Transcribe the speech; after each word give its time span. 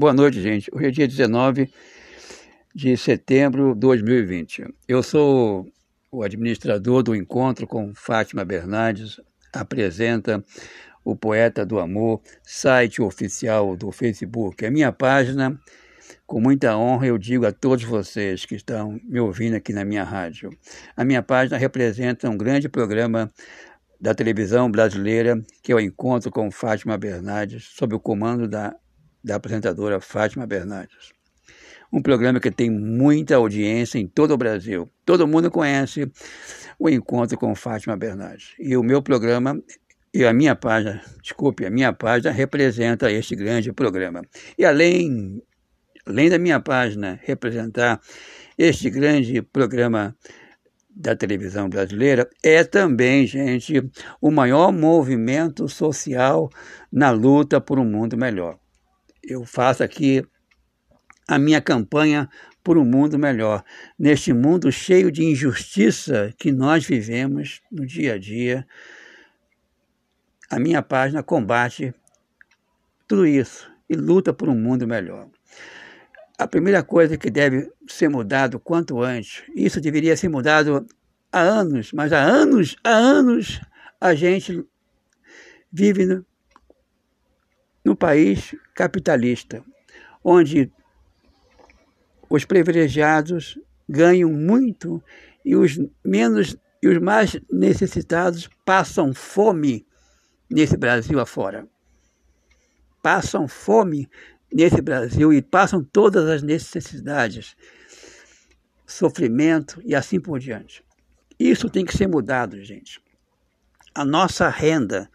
Boa 0.00 0.14
noite, 0.14 0.40
gente. 0.40 0.70
Hoje 0.72 0.86
é 0.86 0.90
dia 0.90 1.06
19 1.06 1.70
de 2.74 2.96
setembro 2.96 3.74
de 3.74 3.80
2020. 3.80 4.64
Eu 4.88 5.02
sou 5.02 5.70
o 6.10 6.22
administrador 6.22 7.02
do 7.02 7.14
encontro 7.14 7.66
com 7.66 7.94
Fátima 7.94 8.42
Bernardes, 8.42 9.20
apresenta 9.52 10.42
o 11.04 11.14
Poeta 11.14 11.66
do 11.66 11.78
Amor, 11.78 12.22
site 12.42 13.02
oficial 13.02 13.76
do 13.76 13.92
Facebook. 13.92 14.64
A 14.64 14.70
minha 14.70 14.90
página, 14.90 15.60
com 16.26 16.40
muita 16.40 16.74
honra, 16.78 17.08
eu 17.08 17.18
digo 17.18 17.44
a 17.44 17.52
todos 17.52 17.84
vocês 17.84 18.46
que 18.46 18.54
estão 18.54 18.98
me 19.04 19.20
ouvindo 19.20 19.56
aqui 19.56 19.74
na 19.74 19.84
minha 19.84 20.02
rádio. 20.02 20.48
A 20.96 21.04
minha 21.04 21.22
página 21.22 21.58
representa 21.58 22.26
um 22.30 22.38
grande 22.38 22.70
programa 22.70 23.30
da 24.00 24.14
televisão 24.14 24.70
brasileira, 24.70 25.38
que 25.62 25.72
é 25.72 25.74
o 25.74 25.78
Encontro 25.78 26.30
com 26.30 26.50
Fátima 26.50 26.96
Bernardes, 26.96 27.64
sob 27.76 27.94
o 27.94 28.00
comando 28.00 28.48
da, 28.48 28.74
da 29.22 29.36
apresentadora 29.36 30.00
Fátima 30.00 30.46
Bernardes. 30.46 31.12
Um 31.92 32.00
programa 32.00 32.38
que 32.38 32.50
tem 32.50 32.70
muita 32.70 33.36
audiência 33.36 33.98
em 33.98 34.06
todo 34.06 34.32
o 34.32 34.36
Brasil. 34.36 34.88
Todo 35.04 35.26
mundo 35.26 35.50
conhece 35.50 36.10
o 36.78 36.88
Encontro 36.88 37.36
com 37.36 37.54
Fátima 37.54 37.96
Bernardes. 37.96 38.54
E 38.58 38.76
o 38.76 38.82
meu 38.82 39.02
programa 39.02 39.60
e 40.14 40.24
a 40.24 40.32
minha 40.32 40.54
página, 40.54 41.02
desculpe, 41.22 41.66
a 41.66 41.70
minha 41.70 41.92
página 41.92 42.30
representa 42.30 43.10
este 43.10 43.34
grande 43.34 43.72
programa. 43.72 44.22
E 44.56 44.64
além, 44.64 45.42
além 46.06 46.28
da 46.28 46.38
minha 46.38 46.60
página 46.60 47.18
representar 47.22 48.00
este 48.56 48.90
grande 48.90 49.42
programa 49.42 50.16
da 50.90 51.16
televisão 51.16 51.68
brasileira 51.68 52.28
é 52.42 52.62
também, 52.62 53.26
gente, 53.26 53.82
o 54.20 54.30
maior 54.30 54.72
movimento 54.72 55.68
social 55.68 56.50
na 56.92 57.10
luta 57.10 57.60
por 57.60 57.78
um 57.78 57.84
mundo 57.84 58.16
melhor. 58.16 58.59
Eu 59.30 59.44
faço 59.44 59.84
aqui 59.84 60.26
a 61.28 61.38
minha 61.38 61.60
campanha 61.60 62.28
por 62.64 62.76
um 62.76 62.84
mundo 62.84 63.16
melhor, 63.16 63.64
neste 63.96 64.32
mundo 64.32 64.72
cheio 64.72 65.12
de 65.12 65.22
injustiça 65.22 66.34
que 66.36 66.50
nós 66.50 66.84
vivemos 66.84 67.62
no 67.70 67.86
dia 67.86 68.14
a 68.14 68.18
dia. 68.18 68.66
A 70.50 70.58
minha 70.58 70.82
página 70.82 71.22
combate 71.22 71.94
tudo 73.06 73.24
isso 73.24 73.70
e 73.88 73.94
luta 73.94 74.32
por 74.32 74.48
um 74.48 74.54
mundo 74.54 74.84
melhor. 74.84 75.28
A 76.36 76.48
primeira 76.48 76.82
coisa 76.82 77.16
que 77.16 77.30
deve 77.30 77.70
ser 77.86 78.08
mudado 78.08 78.58
quanto 78.58 79.00
antes, 79.00 79.44
isso 79.54 79.80
deveria 79.80 80.16
ser 80.16 80.28
mudado 80.28 80.84
há 81.30 81.40
anos, 81.40 81.92
mas 81.92 82.12
há 82.12 82.20
anos, 82.20 82.74
há 82.82 82.90
anos, 82.90 83.60
a 84.00 84.12
gente 84.12 84.66
vive 85.72 86.24
no, 87.84 87.96
país 87.96 88.54
capitalista, 88.74 89.64
onde 90.22 90.70
os 92.28 92.44
privilegiados 92.44 93.58
ganham 93.88 94.30
muito 94.30 95.02
e 95.44 95.56
os 95.56 95.78
menos 96.04 96.56
e 96.82 96.88
os 96.88 96.98
mais 96.98 97.38
necessitados 97.50 98.48
passam 98.64 99.12
fome 99.12 99.86
nesse 100.48 100.76
Brasil 100.76 101.20
afora. 101.20 101.68
Passam 103.02 103.46
fome 103.46 104.08
nesse 104.52 104.80
Brasil 104.80 105.32
e 105.32 105.42
passam 105.42 105.84
todas 105.84 106.28
as 106.28 106.42
necessidades, 106.42 107.54
sofrimento 108.86 109.80
e 109.84 109.94
assim 109.94 110.18
por 110.18 110.38
diante. 110.38 110.82
Isso 111.38 111.70
tem 111.70 111.84
que 111.84 111.96
ser 111.96 112.06
mudado, 112.06 112.62
gente. 112.62 113.00
A 113.94 114.04
nossa 114.04 114.48
renda, 114.48 115.10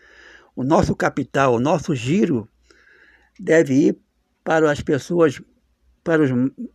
o 0.55 0.63
nosso 0.63 0.95
capital, 0.95 1.55
o 1.55 1.59
nosso 1.59 1.93
giro 1.95 2.47
deve 3.39 3.73
ir 3.73 3.97
para 4.43 4.71
as 4.71 4.81
pessoas, 4.81 5.41
para 6.03 6.23
os, 6.23 6.29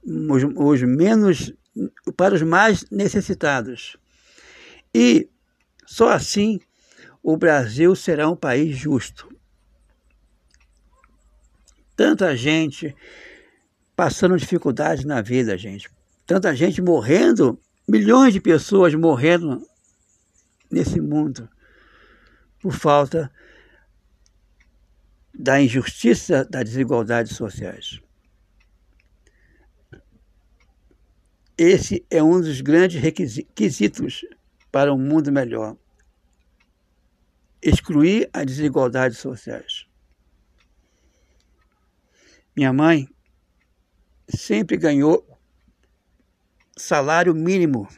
os, 0.04 0.42
os 0.56 0.82
menos, 0.82 1.52
para 2.16 2.34
os 2.34 2.42
mais 2.42 2.84
necessitados. 2.90 3.96
E 4.94 5.28
só 5.86 6.10
assim 6.10 6.60
o 7.22 7.36
Brasil 7.36 7.94
será 7.94 8.28
um 8.28 8.36
país 8.36 8.76
justo 8.76 9.28
tanta 12.00 12.34
gente 12.34 12.96
passando 13.94 14.34
dificuldades 14.38 15.04
na 15.04 15.20
vida, 15.20 15.58
gente. 15.58 15.86
Tanta 16.26 16.56
gente 16.56 16.80
morrendo, 16.80 17.60
milhões 17.86 18.32
de 18.32 18.40
pessoas 18.40 18.94
morrendo 18.94 19.62
nesse 20.70 20.98
mundo 20.98 21.46
por 22.62 22.72
falta 22.72 23.30
da 25.40 25.58
injustiça, 25.58 26.44
das 26.44 26.64
desigualdades 26.64 27.34
sociais. 27.34 27.98
Esse 31.56 32.04
é 32.10 32.22
um 32.22 32.38
dos 32.42 32.60
grandes 32.60 33.00
requisitos 33.00 34.22
para 34.70 34.92
um 34.92 34.98
mundo 34.98 35.32
melhor. 35.32 35.78
Excluir 37.62 38.28
as 38.34 38.44
desigualdades 38.44 39.16
sociais. 39.16 39.86
Minha 42.54 42.72
mãe 42.74 43.08
sempre 44.28 44.76
ganhou 44.76 45.26
salário 46.76 47.34
mínimo. 47.34 47.88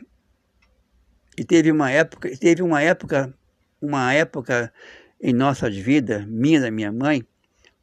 E 1.36 1.44
teve 1.44 1.72
uma 1.72 1.90
época, 1.90 2.36
teve 2.36 2.62
uma 2.62 2.80
época, 2.82 3.36
uma 3.80 4.12
época 4.14 4.72
em 5.20 5.32
nossas 5.32 5.76
vidas, 5.76 6.24
minha 6.26 6.58
e 6.58 6.60
da 6.62 6.70
minha 6.70 6.92
mãe, 6.92 7.26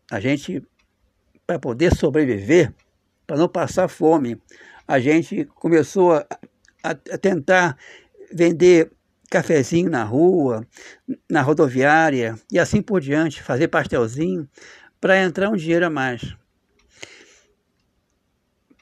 a 0.09 0.19
gente 0.19 0.63
para 1.45 1.59
poder 1.59 1.95
sobreviver, 1.95 2.73
para 3.25 3.37
não 3.37 3.47
passar 3.47 3.87
fome, 3.87 4.39
a 4.87 4.99
gente 4.99 5.45
começou 5.45 6.13
a, 6.13 6.25
a, 6.83 6.91
a 6.91 7.17
tentar 7.17 7.77
vender 8.31 8.91
cafezinho 9.29 9.89
na 9.89 10.03
rua, 10.03 10.65
na 11.29 11.41
rodoviária 11.41 12.35
e 12.51 12.57
assim 12.59 12.81
por 12.81 13.01
diante, 13.01 13.41
fazer 13.41 13.67
pastelzinho 13.67 14.47
para 14.99 15.21
entrar 15.21 15.49
um 15.49 15.55
dinheiro 15.55 15.85
a 15.85 15.89
mais. 15.89 16.35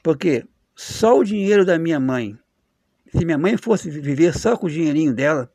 Porque 0.02 0.44
só 0.74 1.18
o 1.18 1.24
dinheiro 1.24 1.64
da 1.64 1.78
minha 1.78 2.00
mãe, 2.00 2.38
se 3.10 3.24
minha 3.24 3.38
mãe 3.38 3.56
fosse 3.56 3.90
viver 3.90 4.36
só 4.36 4.56
com 4.56 4.66
o 4.66 4.70
dinheirinho 4.70 5.12
dela, 5.12 5.52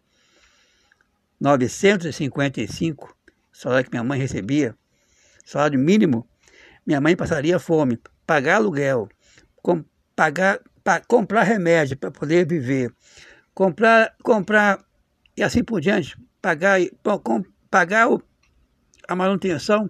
955, 1.40 3.16
salário 3.51 3.85
que 3.85 3.91
minha 3.91 4.03
mãe 4.03 4.19
recebia, 4.19 4.75
salário 5.43 5.79
mínimo, 5.79 6.27
minha 6.85 6.99
mãe 6.99 7.15
passaria 7.15 7.59
fome, 7.59 7.99
pagar 8.25 8.55
aluguel, 8.55 9.09
com, 9.61 9.83
pagar, 10.15 10.59
pa, 10.83 10.99
comprar 10.99 11.43
remédio 11.43 11.97
para 11.97 12.11
poder 12.11 12.47
viver, 12.47 12.93
comprar, 13.53 14.15
comprar 14.23 14.83
e 15.35 15.43
assim 15.43 15.63
por 15.63 15.81
diante, 15.81 16.17
pagar, 16.41 16.79
com, 17.23 17.43
pagar 17.69 18.09
o, 18.09 18.21
a 19.07 19.15
manutenção 19.15 19.89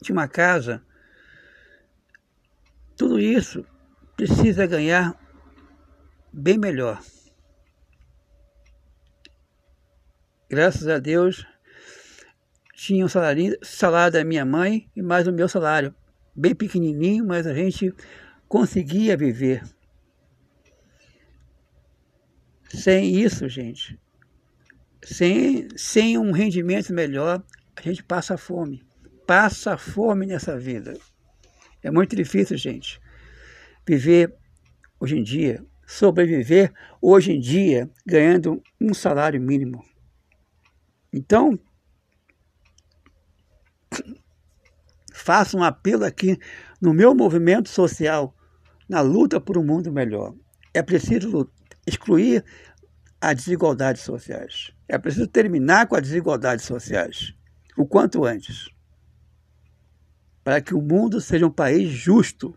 de 0.00 0.12
uma 0.12 0.28
casa, 0.28 0.82
tudo 2.96 3.18
isso 3.18 3.64
precisa 4.16 4.66
ganhar 4.66 5.14
bem 6.32 6.58
melhor. 6.58 7.00
Graças 10.48 10.86
a 10.86 10.98
Deus, 10.98 11.46
tinha 12.76 13.06
um 13.06 13.08
salário, 13.08 13.56
salário 13.62 14.12
da 14.12 14.22
minha 14.22 14.44
mãe 14.44 14.86
e 14.94 15.00
mais 15.00 15.26
o 15.26 15.32
meu 15.32 15.48
salário. 15.48 15.94
Bem 16.34 16.54
pequenininho, 16.54 17.24
mas 17.24 17.46
a 17.46 17.54
gente 17.54 17.92
conseguia 18.46 19.16
viver. 19.16 19.64
Sem 22.68 23.16
isso, 23.16 23.48
gente, 23.48 23.98
sem, 25.02 25.68
sem 25.74 26.18
um 26.18 26.32
rendimento 26.32 26.92
melhor, 26.92 27.42
a 27.74 27.80
gente 27.80 28.04
passa 28.04 28.36
fome. 28.36 28.84
Passa 29.26 29.78
fome 29.78 30.26
nessa 30.26 30.58
vida. 30.58 30.98
É 31.82 31.90
muito 31.90 32.14
difícil, 32.14 32.58
gente, 32.58 33.00
viver 33.88 34.34
hoje 35.00 35.16
em 35.16 35.22
dia, 35.22 35.64
sobreviver 35.86 36.74
hoje 37.00 37.32
em 37.32 37.40
dia 37.40 37.88
ganhando 38.04 38.62
um 38.78 38.92
salário 38.92 39.40
mínimo. 39.40 39.82
Então, 41.10 41.58
faço 45.26 45.58
um 45.58 45.64
apelo 45.64 46.04
aqui 46.04 46.38
no 46.80 46.94
meu 46.94 47.12
movimento 47.12 47.68
social, 47.68 48.32
na 48.88 49.00
luta 49.00 49.40
por 49.40 49.58
um 49.58 49.64
mundo 49.64 49.90
melhor. 49.90 50.32
É 50.72 50.80
preciso 50.80 51.50
excluir 51.84 52.44
as 53.20 53.34
desigualdades 53.34 54.02
sociais. 54.02 54.70
É 54.88 54.96
preciso 54.96 55.26
terminar 55.26 55.88
com 55.88 55.96
as 55.96 56.02
desigualdades 56.02 56.64
sociais 56.64 57.34
o 57.76 57.84
quanto 57.84 58.24
antes 58.24 58.68
para 60.44 60.60
que 60.60 60.72
o 60.72 60.80
mundo 60.80 61.20
seja 61.20 61.44
um 61.44 61.50
país 61.50 61.88
justo. 61.88 62.56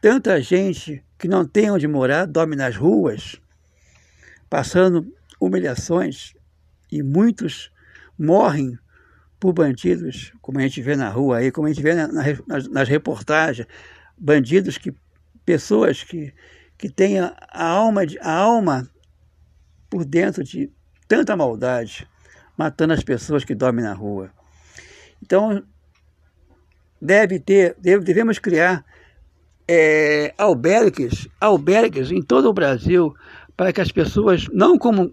Tanta 0.00 0.40
gente 0.40 1.04
que 1.18 1.28
não 1.28 1.46
tem 1.46 1.70
onde 1.70 1.86
morar 1.86 2.24
dorme 2.24 2.56
nas 2.56 2.74
ruas, 2.74 3.38
passando 4.48 5.06
humilhações, 5.38 6.32
e 6.90 7.02
muitos 7.02 7.70
morrem 8.18 8.78
por 9.38 9.52
bandidos, 9.52 10.32
como 10.40 10.58
a 10.58 10.62
gente 10.62 10.80
vê 10.80 10.96
na 10.96 11.08
rua 11.08 11.38
aí, 11.38 11.50
como 11.50 11.66
a 11.66 11.72
gente 11.72 11.82
vê 11.82 11.94
nas, 11.94 12.68
nas 12.68 12.88
reportagens, 12.88 13.66
bandidos 14.16 14.78
que 14.78 14.94
pessoas 15.44 16.02
que, 16.02 16.32
que 16.78 16.92
a, 17.18 17.36
a 17.50 17.68
alma 17.68 18.02
a 18.20 18.32
alma 18.32 18.90
por 19.88 20.04
dentro 20.04 20.42
de 20.42 20.70
tanta 21.06 21.36
maldade, 21.36 22.08
matando 22.56 22.92
as 22.92 23.04
pessoas 23.04 23.44
que 23.44 23.54
dormem 23.54 23.84
na 23.84 23.92
rua. 23.92 24.30
Então, 25.22 25.62
deve 27.00 27.38
ter, 27.38 27.76
deve, 27.78 28.04
devemos 28.04 28.38
criar 28.38 28.84
é, 29.68 30.34
albergues, 30.36 31.28
albergues 31.40 32.10
em 32.10 32.22
todo 32.22 32.48
o 32.48 32.52
Brasil 32.52 33.14
para 33.56 33.72
que 33.72 33.80
as 33.80 33.90
pessoas, 33.92 34.48
não 34.52 34.78
como 34.78 35.12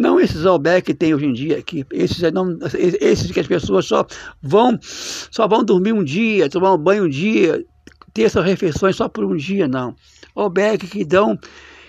não 0.00 0.18
esses 0.18 0.46
albergues 0.46 0.86
que 0.86 0.94
tem 0.94 1.14
hoje 1.14 1.26
em 1.26 1.32
dia 1.34 1.58
aqui, 1.58 1.84
esses, 1.92 2.20
não, 2.32 2.58
esses 2.72 3.30
que 3.30 3.38
as 3.38 3.46
pessoas 3.46 3.84
só 3.84 4.06
vão, 4.40 4.78
só 4.82 5.46
vão 5.46 5.62
dormir 5.62 5.92
um 5.92 6.02
dia, 6.02 6.48
tomar 6.48 6.72
um 6.72 6.78
banho 6.78 7.04
um 7.04 7.08
dia, 7.08 7.62
ter 8.14 8.22
essas 8.22 8.42
refeições 8.42 8.96
só 8.96 9.10
por 9.10 9.26
um 9.26 9.36
dia, 9.36 9.68
não. 9.68 9.94
Albergue 10.34 10.86
que 10.86 11.04
dão, 11.04 11.38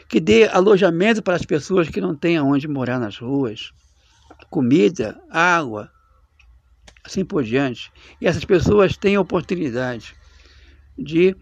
que 0.10 0.20
dê 0.20 0.46
alojamento 0.50 1.24
para 1.24 1.38
as 1.38 1.46
pessoas 1.46 1.88
que 1.88 2.02
não 2.02 2.14
têm 2.14 2.36
aonde 2.36 2.68
morar 2.68 3.00
nas 3.00 3.18
ruas, 3.18 3.72
comida, 4.50 5.18
água, 5.30 5.90
assim 7.06 7.24
por 7.24 7.46
diante. 7.46 7.94
E 8.20 8.28
essas 8.28 8.44
pessoas 8.44 8.98
têm 8.98 9.18
oportunidade 9.18 10.14
de 10.98 11.34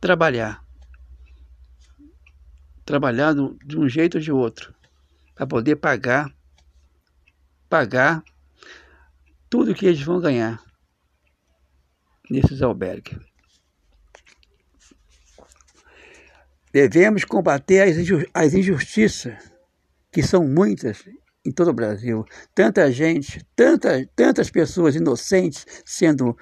trabalhar. 0.00 0.62
Trabalhar 2.84 3.34
de 3.66 3.76
um 3.76 3.88
jeito 3.88 4.14
ou 4.16 4.20
de 4.20 4.30
outro, 4.30 4.72
para 5.38 5.46
poder 5.46 5.76
pagar, 5.76 6.34
pagar 7.68 8.24
tudo 9.48 9.72
que 9.72 9.86
eles 9.86 10.02
vão 10.02 10.20
ganhar 10.20 10.60
nesses 12.28 12.60
albergues. 12.60 13.16
Devemos 16.72 17.24
combater 17.24 17.82
as 18.34 18.52
injustiças, 18.52 19.52
que 20.10 20.24
são 20.24 20.44
muitas 20.44 21.04
em 21.46 21.52
todo 21.52 21.68
o 21.68 21.72
Brasil. 21.72 22.24
Tanta 22.52 22.90
gente, 22.90 23.40
tanta, 23.54 24.04
tantas 24.16 24.50
pessoas 24.50 24.96
inocentes 24.96 25.64
sendo 25.86 26.36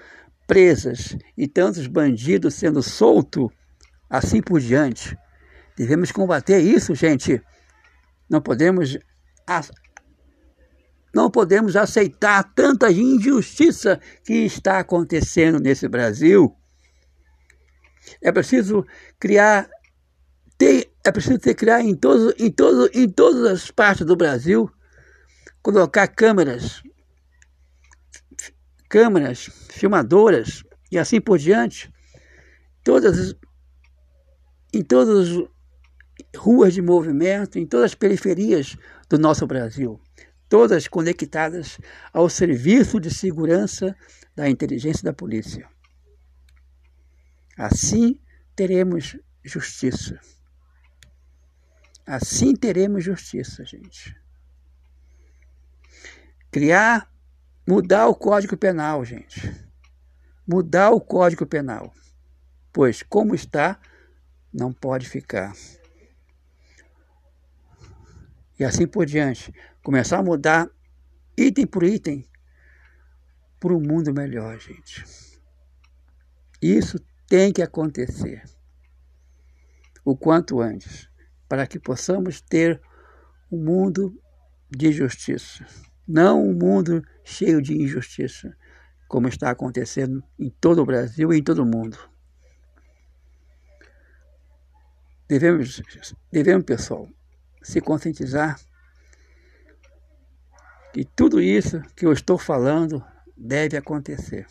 presas 0.46 1.14
e 1.36 1.46
tantos 1.46 1.86
bandidos 1.86 2.54
sendo 2.54 2.82
soltos, 2.82 3.50
assim 4.08 4.40
por 4.40 4.58
diante. 4.58 5.14
Devemos 5.76 6.10
combater 6.10 6.60
isso, 6.60 6.94
gente. 6.94 7.42
Não 8.28 8.40
podemos 8.40 8.98
não 11.14 11.30
podemos 11.30 11.76
aceitar 11.76 12.52
tanta 12.54 12.90
injustiça 12.90 14.00
que 14.24 14.34
está 14.44 14.80
acontecendo 14.80 15.58
nesse 15.58 15.88
Brasil. 15.88 16.54
É 18.20 18.30
preciso 18.32 18.84
criar 19.18 19.68
ter, 20.58 20.92
é 21.04 21.12
preciso 21.12 21.38
ter 21.38 21.54
criar 21.54 21.80
em 21.80 21.94
todos 21.94 22.34
em 22.38 22.50
todos 22.50 22.90
em 22.94 23.08
todas 23.08 23.44
as 23.44 23.70
partes 23.70 24.04
do 24.04 24.16
Brasil 24.16 24.70
colocar 25.62 26.06
câmeras 26.08 26.82
câmeras, 28.88 29.50
filmadoras 29.70 30.62
e 30.90 30.98
assim 30.98 31.20
por 31.20 31.38
diante, 31.38 31.92
todas 32.84 33.34
em 34.72 34.82
todas 34.82 35.28
as 35.28 35.48
ruas 36.36 36.74
de 36.74 36.82
movimento, 36.82 37.58
em 37.58 37.66
todas 37.66 37.86
as 37.86 37.94
periferias 37.94 38.76
do 39.08 39.18
nosso 39.18 39.46
Brasil, 39.46 40.00
todas 40.48 40.88
conectadas 40.88 41.78
ao 42.12 42.28
serviço 42.28 43.00
de 43.00 43.12
segurança 43.12 43.96
da 44.34 44.48
inteligência 44.48 45.04
da 45.04 45.12
polícia. 45.12 45.68
Assim 47.56 48.20
teremos 48.54 49.16
justiça. 49.44 50.20
Assim 52.06 52.54
teremos 52.54 53.02
justiça, 53.02 53.64
gente. 53.64 54.14
Criar 56.50 57.10
Mudar 57.68 58.06
o 58.06 58.14
Código 58.14 58.56
Penal, 58.56 59.04
gente. 59.04 59.52
Mudar 60.46 60.90
o 60.90 61.00
Código 61.00 61.44
Penal. 61.44 61.92
Pois, 62.72 63.02
como 63.02 63.34
está, 63.34 63.80
não 64.54 64.72
pode 64.72 65.08
ficar. 65.08 65.52
E 68.58 68.64
assim 68.64 68.86
por 68.86 69.06
diante. 69.06 69.52
Começar 69.82 70.18
a 70.18 70.22
mudar 70.22 70.68
item 71.36 71.66
por 71.66 71.82
item 71.84 72.24
para 73.60 73.74
um 73.74 73.80
mundo 73.80 74.12
melhor, 74.12 74.58
gente. 74.58 75.04
Isso 76.60 76.98
tem 77.28 77.52
que 77.52 77.62
acontecer 77.62 78.42
o 80.04 80.16
quanto 80.16 80.60
antes, 80.60 81.08
para 81.48 81.66
que 81.66 81.78
possamos 81.78 82.40
ter 82.40 82.80
um 83.50 83.62
mundo 83.62 84.20
de 84.70 84.92
justiça 84.92 85.66
não 86.06 86.46
um 86.46 86.52
mundo 86.52 87.02
cheio 87.24 87.60
de 87.60 87.74
injustiça, 87.74 88.56
como 89.08 89.28
está 89.28 89.50
acontecendo 89.50 90.22
em 90.38 90.48
todo 90.48 90.82
o 90.82 90.86
Brasil 90.86 91.32
e 91.32 91.38
em 91.38 91.42
todo 91.42 91.62
o 91.62 91.66
mundo. 91.66 91.98
Devemos, 95.28 95.82
devemos 96.30 96.64
pessoal, 96.64 97.08
se 97.66 97.80
conscientizar 97.80 98.60
que 100.92 101.04
tudo 101.04 101.40
isso 101.40 101.82
que 101.96 102.06
eu 102.06 102.12
estou 102.12 102.38
falando 102.38 103.04
deve 103.36 103.76
acontecer. 103.76 104.46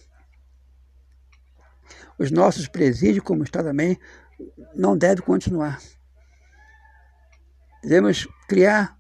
Os 2.19 2.29
nossos 2.29 2.67
presídios, 2.67 3.23
como 3.23 3.43
está 3.43 3.63
também, 3.63 3.97
não 4.75 4.97
devem 4.97 5.23
continuar. 5.23 5.79
Devemos 7.81 8.27
criar 8.49 8.97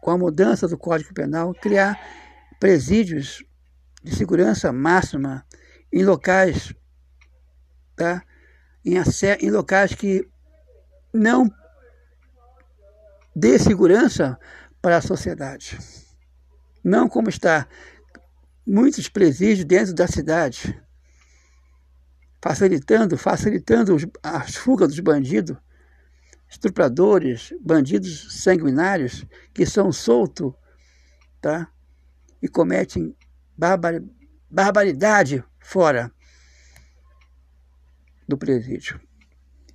com 0.00 0.10
a 0.10 0.18
mudança 0.18 0.66
do 0.66 0.78
Código 0.78 1.12
Penal, 1.12 1.52
criar 1.52 2.00
presídios 2.58 3.44
de 4.02 4.16
segurança 4.16 4.72
máxima 4.72 5.46
em 5.92 6.02
locais, 6.02 6.74
tá? 7.94 8.24
em, 8.82 8.94
em 8.94 9.50
locais 9.50 9.94
que 9.94 10.26
não 11.12 11.50
dê 13.34 13.58
segurança 13.58 14.38
para 14.80 14.98
a 14.98 15.02
sociedade. 15.02 15.78
Não 16.82 17.08
como 17.08 17.28
está 17.28 17.66
muitos 18.66 19.08
presídios 19.08 19.64
dentro 19.64 19.94
da 19.94 20.06
cidade, 20.06 20.80
facilitando, 22.42 23.16
facilitando 23.16 23.96
as 24.22 24.54
fugas 24.54 24.88
dos 24.88 25.00
bandidos 25.00 25.56
estupradores, 26.48 27.52
bandidos 27.60 28.42
sanguinários 28.42 29.24
que 29.52 29.66
são 29.66 29.90
soltos 29.90 30.52
tá? 31.40 31.68
e 32.40 32.48
cometem 32.48 33.16
barbar, 33.56 34.02
barbaridade 34.50 35.42
fora 35.58 36.12
do 38.28 38.38
presídio. 38.38 39.00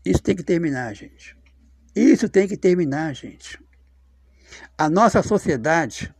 Isso 0.05 0.21
tem 0.21 0.35
que 0.35 0.43
terminar, 0.43 0.93
gente. 0.95 1.38
Isso 1.95 2.29
tem 2.29 2.47
que 2.47 2.57
terminar, 2.57 3.13
gente. 3.13 3.59
A 4.77 4.89
nossa 4.89 5.21
sociedade 5.21 6.13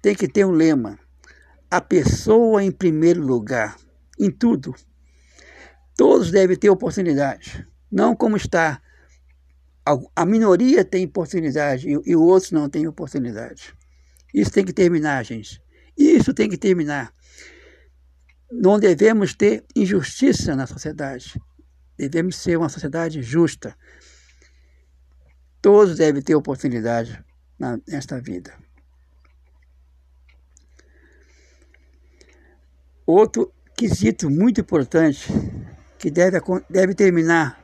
tem 0.00 0.14
que 0.14 0.28
ter 0.28 0.44
um 0.44 0.50
lema: 0.50 0.98
a 1.70 1.80
pessoa 1.80 2.62
em 2.62 2.70
primeiro 2.70 3.22
lugar, 3.22 3.76
em 4.18 4.30
tudo. 4.30 4.74
Todos 5.96 6.30
devem 6.30 6.56
ter 6.56 6.70
oportunidade, 6.70 7.66
não 7.90 8.16
como 8.16 8.36
está 8.36 8.80
a 10.14 10.24
minoria 10.24 10.84
tem 10.84 11.04
oportunidade 11.04 11.88
e, 11.88 12.00
e 12.06 12.16
outros 12.16 12.52
não 12.52 12.68
têm 12.68 12.86
oportunidade. 12.86 13.74
Isso 14.32 14.50
tem 14.50 14.64
que 14.64 14.72
terminar, 14.72 15.24
gente. 15.24 15.60
Isso 15.98 16.32
tem 16.32 16.48
que 16.48 16.56
terminar. 16.56 17.12
Não 18.50 18.78
devemos 18.78 19.34
ter 19.34 19.64
injustiça 19.74 20.54
na 20.54 20.66
sociedade. 20.66 21.40
Devemos 21.98 22.36
ser 22.36 22.56
uma 22.56 22.68
sociedade 22.68 23.22
justa. 23.22 23.76
Todos 25.62 25.96
devem 25.96 26.20
ter 26.20 26.34
oportunidade 26.34 27.24
nesta 27.86 28.20
vida. 28.20 28.52
Outro 33.06 33.52
quesito 33.76 34.28
muito 34.28 34.60
importante 34.60 35.32
que 35.98 36.10
deve, 36.10 36.40
deve 36.68 36.94
terminar 36.94 37.62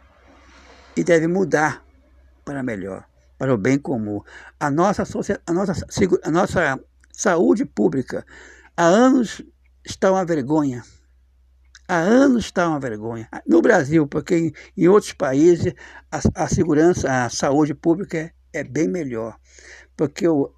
e 0.96 1.02
deve 1.02 1.26
mudar 1.26 1.84
para 2.44 2.62
melhor, 2.62 3.04
para 3.36 3.52
o 3.52 3.58
bem 3.58 3.78
comum. 3.78 4.22
A 4.60 4.70
nossa, 4.70 5.02
a 5.46 5.52
nossa, 5.52 5.86
a 6.22 6.30
nossa 6.30 6.80
saúde 7.12 7.64
pública 7.64 8.24
há 8.76 8.84
anos 8.84 9.42
está 9.84 10.12
uma 10.12 10.24
vergonha. 10.24 10.84
Há 11.88 11.96
anos 12.00 12.44
está 12.44 12.68
uma 12.68 12.78
vergonha. 12.78 13.26
No 13.46 13.62
Brasil, 13.62 14.06
porque 14.06 14.52
em, 14.76 14.88
outros 14.88 15.14
países 15.14 15.72
a, 16.12 16.44
a, 16.44 16.46
segurança, 16.48 17.24
a 17.24 17.30
saúde 17.30 17.74
pública 17.74 18.18
é, 18.18 18.32
é 18.52 18.62
bem 18.62 18.86
melhor. 18.86 19.38
Porque 19.96 20.28
o, 20.28 20.52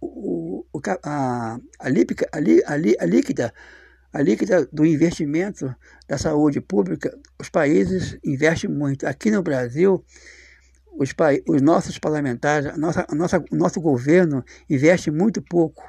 o, 0.00 0.64
o, 0.72 0.80
a, 1.02 1.58
a, 1.80 1.88
lípica, 1.88 2.28
a, 2.32 2.38
a, 2.38 2.74
a 2.74 3.06
líquida 3.06 3.52
a 4.12 4.22
líquida 4.22 4.68
do 4.72 4.84
investimento 4.84 5.74
da 6.08 6.18
saúde 6.18 6.60
pública, 6.60 7.16
os 7.38 7.48
países 7.48 8.18
investem 8.24 8.70
muito. 8.70 9.06
Aqui 9.06 9.30
no 9.30 9.42
Brasil, 9.42 10.04
os, 10.92 11.14
os 11.48 11.62
nossos 11.62 11.98
parlamentares, 11.98 12.76
nossa, 12.76 13.06
nossa, 13.12 13.44
o 13.50 13.56
nosso 13.56 13.80
governo 13.80 14.44
investe 14.68 15.10
muito 15.10 15.40
pouco 15.42 15.82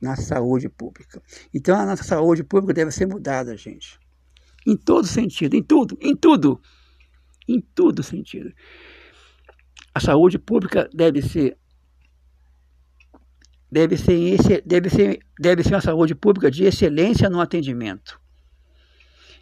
na 0.00 0.16
saúde 0.16 0.68
pública. 0.68 1.22
Então 1.52 1.78
a 1.78 1.86
nossa 1.86 2.04
saúde 2.04 2.44
pública 2.44 2.74
deve 2.74 2.90
ser 2.90 3.06
mudada, 3.06 3.56
gente. 3.56 3.98
Em 4.66 4.76
todo 4.76 5.06
sentido, 5.06 5.54
em 5.54 5.62
tudo, 5.62 5.96
em 6.00 6.16
tudo. 6.16 6.60
Em 7.46 7.60
todo 7.60 8.02
sentido. 8.02 8.52
A 9.94 10.00
saúde 10.00 10.38
pública 10.38 10.88
deve 10.92 11.22
ser 11.22 11.56
deve 13.70 13.96
ser, 13.96 14.62
deve 14.64 14.88
ser, 14.88 15.18
deve 15.38 15.64
ser 15.64 15.74
uma 15.74 15.80
saúde 15.80 16.14
pública 16.14 16.48
de 16.48 16.64
excelência 16.64 17.28
no 17.28 17.40
atendimento. 17.40 18.20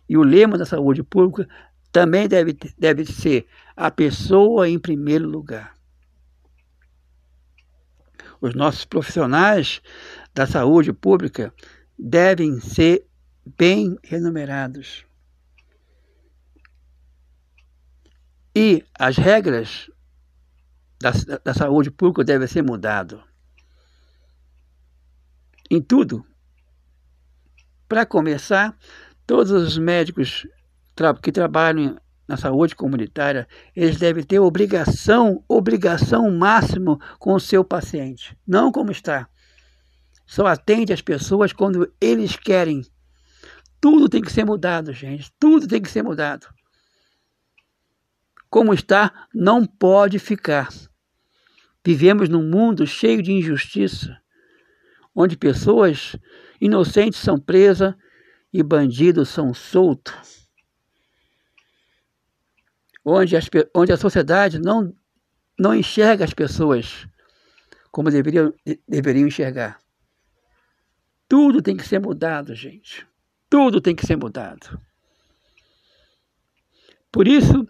E 0.08 0.16
o 0.16 0.22
lema 0.22 0.56
da 0.56 0.64
saúde 0.64 1.02
pública 1.02 1.46
também 1.92 2.26
deve, 2.26 2.56
deve 2.78 3.04
ser 3.04 3.46
a 3.76 3.90
pessoa 3.90 4.68
em 4.68 4.78
primeiro 4.78 5.28
lugar. 5.28 5.74
Os 8.40 8.54
nossos 8.54 8.86
profissionais 8.86 9.82
da 10.34 10.46
saúde 10.46 10.92
pública 10.92 11.52
devem 11.98 12.58
ser 12.58 13.06
bem 13.58 13.96
remunerados. 14.02 15.04
E 18.54 18.84
as 18.98 19.16
regras 19.16 19.90
da, 21.00 21.10
da 21.42 21.54
saúde 21.54 21.90
pública 21.90 22.24
devem 22.24 22.46
ser 22.46 22.62
mudadas 22.62 23.20
em 25.70 25.80
tudo. 25.80 26.24
Para 27.88 28.04
começar, 28.04 28.76
todos 29.26 29.50
os 29.50 29.78
médicos 29.78 30.46
que 31.22 31.32
trabalham 31.32 31.98
na 32.28 32.36
saúde 32.36 32.76
comunitária, 32.76 33.48
eles 33.74 33.96
devem 33.98 34.22
ter 34.22 34.38
obrigação, 34.38 35.42
obrigação 35.48 36.30
máxima 36.30 36.98
com 37.18 37.34
o 37.34 37.40
seu 37.40 37.64
paciente, 37.64 38.36
não 38.46 38.70
como 38.70 38.92
está. 38.92 39.28
Só 40.26 40.46
atende 40.46 40.92
as 40.92 41.00
pessoas 41.00 41.52
quando 41.52 41.92
eles 42.00 42.36
querem. 42.36 42.82
Tudo 43.80 44.08
tem 44.08 44.22
que 44.22 44.32
ser 44.32 44.44
mudado, 44.44 44.92
gente. 44.92 45.30
Tudo 45.38 45.66
tem 45.66 45.82
que 45.82 45.90
ser 45.90 46.02
mudado. 46.02 46.46
Como 48.52 48.74
está, 48.74 49.28
não 49.34 49.64
pode 49.64 50.18
ficar. 50.18 50.68
Vivemos 51.82 52.28
num 52.28 52.46
mundo 52.46 52.86
cheio 52.86 53.22
de 53.22 53.32
injustiça 53.32 54.20
onde 55.14 55.38
pessoas 55.38 56.16
inocentes 56.60 57.18
são 57.18 57.40
presas 57.40 57.94
e 58.52 58.62
bandidos 58.62 59.30
são 59.30 59.54
soltos. 59.54 60.46
Onde, 63.02 63.38
as, 63.38 63.48
onde 63.74 63.90
a 63.90 63.96
sociedade 63.96 64.58
não, 64.58 64.94
não 65.58 65.74
enxerga 65.74 66.22
as 66.22 66.34
pessoas 66.34 67.08
como 67.90 68.10
deveriam, 68.10 68.52
deveriam 68.86 69.28
enxergar. 69.28 69.80
Tudo 71.26 71.62
tem 71.62 71.74
que 71.74 71.88
ser 71.88 72.00
mudado, 72.00 72.54
gente. 72.54 73.06
Tudo 73.48 73.80
tem 73.80 73.96
que 73.96 74.06
ser 74.06 74.16
mudado. 74.16 74.78
Por 77.10 77.26
isso, 77.26 77.66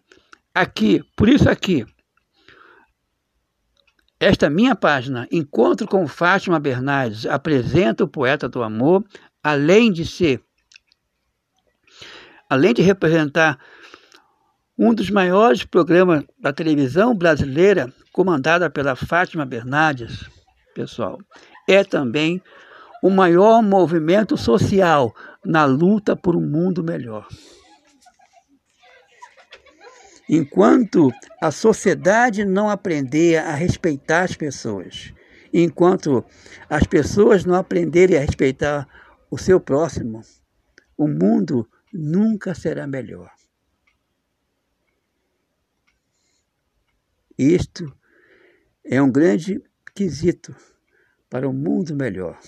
aqui, 0.55 1.03
por 1.17 1.29
isso 1.29 1.49
aqui, 1.49 1.87
esta 4.19 4.49
minha 4.49 4.77
página, 4.77 5.27
Encontro 5.33 5.87
com 5.87 6.07
Fátima 6.07 6.61
Bernardes, 6.61 7.27
apresenta 7.27 8.05
o 8.05 8.09
poeta 8.09 8.49
do 8.49 8.63
amor, 8.63 9.05
além 9.43 9.91
de 9.91 10.07
ser, 10.07 10.41
além 12.49 12.73
de 12.73 12.83
representar 12.83 13.59
um 14.79 14.95
dos 14.95 15.11
maiores 15.11 15.65
programas 15.65 16.25
da 16.39 16.53
televisão 16.53 17.15
brasileira, 17.17 17.93
comandada 18.13 18.71
pela 18.71 18.95
Fátima 18.95 19.45
Bernardes, 19.45 20.25
pessoal, 20.73 21.19
é 21.69 21.83
também 21.83 22.41
o 23.03 23.11
maior 23.11 23.61
movimento 23.61 24.37
social 24.37 25.13
na 25.45 25.65
luta 25.65 26.15
por 26.15 26.37
um 26.37 26.41
mundo 26.41 26.85
melhor. 26.85 27.27
Enquanto 30.29 31.13
a 31.41 31.51
sociedade 31.51 32.45
não 32.45 32.71
aprender 32.71 33.39
a 33.39 33.55
respeitar 33.55 34.23
as 34.23 34.37
pessoas, 34.37 35.13
enquanto 35.53 36.25
as 36.69 36.85
pessoas 36.87 37.45
não 37.45 37.55
aprenderem 37.55 38.17
a 38.17 38.21
respeitar 38.21 38.89
o 39.31 39.37
seu 39.37 39.61
próximo, 39.61 40.23
o 40.97 41.09
mundo 41.09 41.69
nunca 41.93 42.55
será 42.55 42.87
melhor. 42.87 43.31
Isto 47.37 47.93
é 48.85 49.03
um 49.03 49.11
grande 49.11 49.63
quesito 49.95 50.55
para 51.29 51.49
um 51.49 51.53
mundo 51.53 51.95
melhor. 51.95 52.39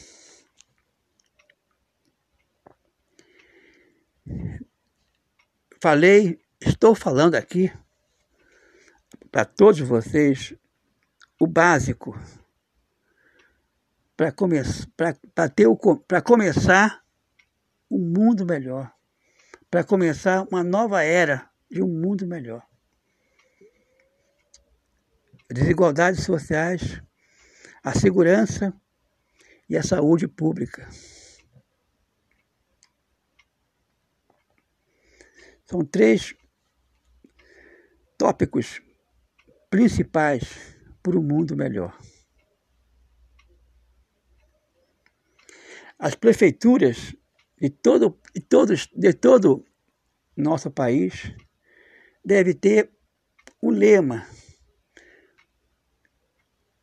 Falei 5.83 6.44
Estou 6.67 6.95
falando 6.95 7.35
aqui 7.35 7.71
para 9.31 9.45
todos 9.45 9.81
vocês 9.81 10.55
o 11.39 11.47
básico 11.47 12.19
para 14.17 14.33
come 14.33 14.63
começar 16.25 17.05
um 17.91 17.99
mundo 17.99 18.47
melhor, 18.47 18.91
para 19.71 19.85
começar 19.85 20.47
uma 20.51 20.65
nova 20.65 21.03
era 21.03 21.51
de 21.71 21.83
um 21.83 21.89
mundo 21.89 22.27
melhor. 22.27 22.67
Desigualdades 25.51 26.25
sociais, 26.25 27.03
a 27.83 27.93
segurança 27.93 28.73
e 29.69 29.77
a 29.77 29.83
saúde 29.83 30.27
pública. 30.27 30.89
São 35.67 35.85
três 35.85 36.35
tópicos 38.25 38.81
principais 39.69 40.79
para 41.03 41.19
um 41.19 41.23
mundo 41.23 41.55
melhor. 41.55 41.95
As 45.99 46.15
prefeituras 46.15 47.15
de 47.61 47.69
todo, 47.69 48.19
de 48.35 48.41
todos, 48.41 48.87
de 48.97 49.13
todo 49.13 49.63
nosso 50.35 50.71
país 50.71 51.37
devem 52.25 52.55
ter 52.55 52.91
o 53.61 53.71
lema 53.71 54.27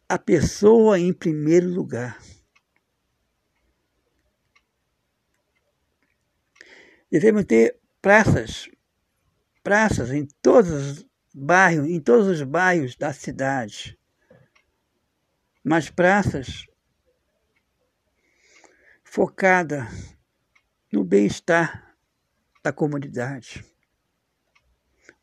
a 0.08 0.20
pessoa 0.20 1.00
em 1.00 1.12
primeiro 1.12 1.70
lugar. 1.70 2.22
Devemos 7.10 7.46
ter 7.46 7.80
praças, 8.00 8.70
praças 9.64 10.12
em 10.12 10.28
todas 10.40 11.10
bairro, 11.34 11.86
em 11.86 12.00
todos 12.00 12.28
os 12.28 12.42
bairros 12.42 12.96
da 12.96 13.14
cidade. 13.14 13.98
Mas 15.64 15.90
praças 15.90 16.66
focada 19.04 19.88
no 20.92 21.04
bem-estar 21.04 21.96
da 22.64 22.72
comunidade. 22.72 23.64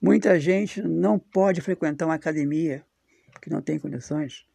Muita 0.00 0.38
gente 0.38 0.82
não 0.82 1.18
pode 1.18 1.60
frequentar 1.60 2.06
uma 2.06 2.14
academia 2.14 2.84
que 3.40 3.50
não 3.50 3.60
tem 3.60 3.78
condições. 3.78 4.46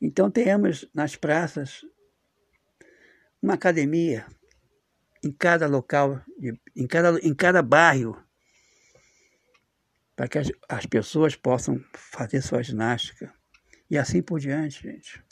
Então 0.00 0.30
tenhamos 0.30 0.88
nas 0.94 1.16
praças 1.16 1.84
uma 3.42 3.54
academia 3.54 4.26
em 5.22 5.32
cada 5.32 5.66
local, 5.66 6.20
em 6.76 6.86
cada, 6.86 7.18
em 7.20 7.34
cada 7.34 7.62
bairro 7.62 8.22
para 10.20 10.28
que 10.28 10.38
as, 10.38 10.52
as 10.68 10.84
pessoas 10.84 11.34
possam 11.34 11.82
fazer 11.94 12.42
sua 12.42 12.62
ginástica 12.62 13.34
e 13.90 13.96
assim 13.96 14.20
por 14.20 14.38
diante, 14.38 14.82
gente. 14.82 15.24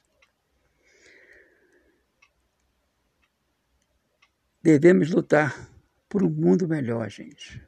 Devemos 4.62 5.11
lutar 5.11 5.71
por 6.09 6.23
um 6.23 6.30
mundo 6.30 6.66
melhor, 6.66 7.07
gente. 7.11 7.62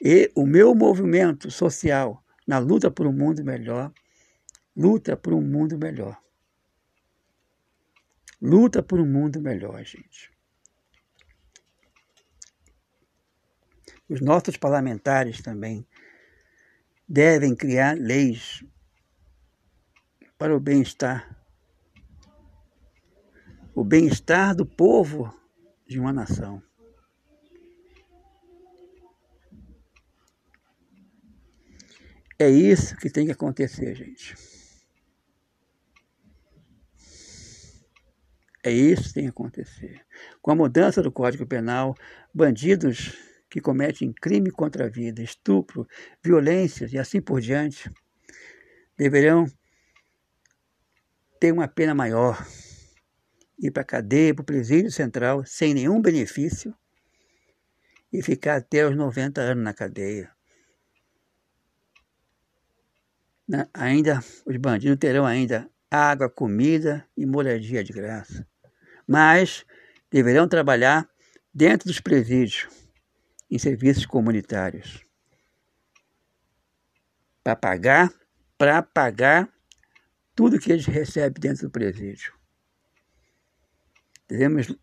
E 0.00 0.30
o 0.36 0.46
meu 0.46 0.72
movimento 0.72 1.50
social 1.50 2.24
na 2.46 2.60
luta 2.60 2.92
por 2.92 3.08
um 3.08 3.12
mundo 3.12 3.44
melhor, 3.44 3.92
luta 4.76 5.16
por 5.16 5.34
um 5.34 5.42
mundo 5.42 5.76
melhor. 5.76 6.16
Luta 8.40 8.80
por 8.84 9.00
um 9.00 9.06
mundo 9.06 9.40
melhor, 9.40 9.82
gente. 9.84 10.30
Os 14.08 14.20
nossos 14.20 14.56
parlamentares 14.56 15.42
também 15.42 15.84
devem 17.12 17.54
criar 17.54 17.94
leis 17.94 18.64
para 20.38 20.56
o 20.56 20.58
bem-estar 20.58 21.38
o 23.74 23.84
bem-estar 23.84 24.54
do 24.54 24.64
povo 24.64 25.34
de 25.86 25.98
uma 26.00 26.12
nação. 26.12 26.62
É 32.38 32.48
isso 32.48 32.96
que 32.96 33.10
tem 33.10 33.26
que 33.26 33.32
acontecer, 33.32 33.94
gente. 33.94 34.34
É 38.64 38.70
isso 38.70 39.08
que 39.08 39.14
tem 39.14 39.24
que 39.24 39.30
acontecer. 39.30 40.04
Com 40.40 40.50
a 40.50 40.54
mudança 40.54 41.02
do 41.02 41.12
Código 41.12 41.46
Penal, 41.46 41.94
bandidos 42.32 43.31
que 43.52 43.60
cometem 43.60 44.14
crime 44.14 44.50
contra 44.50 44.86
a 44.86 44.88
vida, 44.88 45.22
estupro, 45.22 45.86
violências 46.24 46.90
e 46.94 46.98
assim 46.98 47.20
por 47.20 47.38
diante, 47.38 47.92
deverão 48.96 49.44
ter 51.38 51.52
uma 51.52 51.68
pena 51.68 51.94
maior, 51.94 52.42
ir 53.58 53.70
para 53.70 53.82
a 53.82 53.84
cadeia, 53.84 54.34
para 54.34 54.40
o 54.40 54.46
presídio 54.46 54.90
central, 54.90 55.44
sem 55.44 55.74
nenhum 55.74 56.00
benefício, 56.00 56.74
e 58.10 58.22
ficar 58.22 58.56
até 58.56 58.88
os 58.88 58.96
90 58.96 59.42
anos 59.42 59.62
na 59.62 59.74
cadeia. 59.74 60.30
Ainda, 63.74 64.20
os 64.46 64.56
bandidos 64.56 64.96
terão 64.98 65.26
ainda 65.26 65.70
água, 65.90 66.30
comida 66.30 67.06
e 67.14 67.26
moradia 67.26 67.84
de 67.84 67.92
graça. 67.92 68.46
Mas 69.06 69.66
deverão 70.10 70.48
trabalhar 70.48 71.06
dentro 71.52 71.86
dos 71.86 72.00
presídios, 72.00 72.66
em 73.52 73.58
serviços 73.58 74.06
comunitários. 74.06 75.04
Para 77.44 77.54
pagar, 77.54 78.10
para 78.56 78.82
pagar 78.82 79.52
tudo 80.34 80.58
que 80.58 80.72
eles 80.72 80.86
recebem 80.86 81.38
dentro 81.38 81.66
do 81.66 81.70
presídio. 81.70 82.32
Devemos 84.26 84.74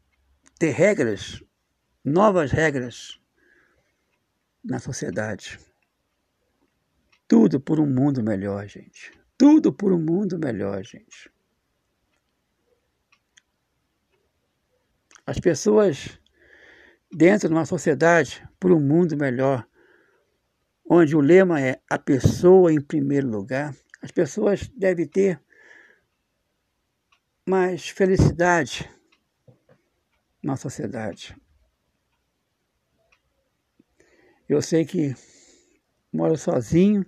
ter 0.60 0.70
regras, 0.70 1.44
novas 2.06 2.52
regras 2.52 3.20
na 4.64 4.78
sociedade. 4.78 5.60
Tudo 7.28 7.60
por 7.60 7.80
um 7.80 7.88
mundo 7.88 8.22
melhor, 8.22 8.68
gente. 8.68 9.12
Tudo 9.36 9.74
por 9.74 9.92
um 9.92 10.00
mundo 10.00 10.38
melhor, 10.38 10.84
gente. 10.84 11.32
As 15.26 15.40
pessoas 15.40 16.20
dentro 17.12 17.48
de 17.48 17.54
uma 17.54 17.66
sociedade 17.66 18.48
por 18.60 18.72
um 18.72 18.80
mundo 18.80 19.18
melhor, 19.18 19.68
onde 20.90 21.16
o 21.16 21.22
lema 21.22 21.62
é 21.62 21.82
a 21.90 21.98
pessoa 21.98 22.72
em 22.72 22.82
primeiro 22.82 23.28
lugar, 23.28 23.76
as 24.02 24.12
pessoas 24.12 24.68
devem 24.70 25.08
ter 25.08 25.42
mais 27.48 27.90
felicidade 27.90 28.90
na 30.42 30.56
sociedade. 30.56 31.36
Eu 34.48 34.62
sei 34.62 34.86
que 34.86 35.16
moro 36.12 36.38
sozinho 36.38 37.06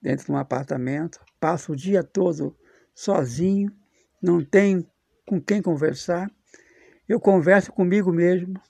dentro 0.00 0.26
de 0.26 0.32
um 0.32 0.36
apartamento, 0.36 1.20
passo 1.40 1.72
o 1.72 1.76
dia 1.76 2.02
todo 2.02 2.56
sozinho, 2.94 3.70
não 4.22 4.44
tenho 4.44 4.86
com 5.26 5.40
quem 5.40 5.60
conversar. 5.60 6.30
Eu 7.08 7.20
converso 7.20 7.72
comigo 7.72 8.12
mesmo. 8.12 8.60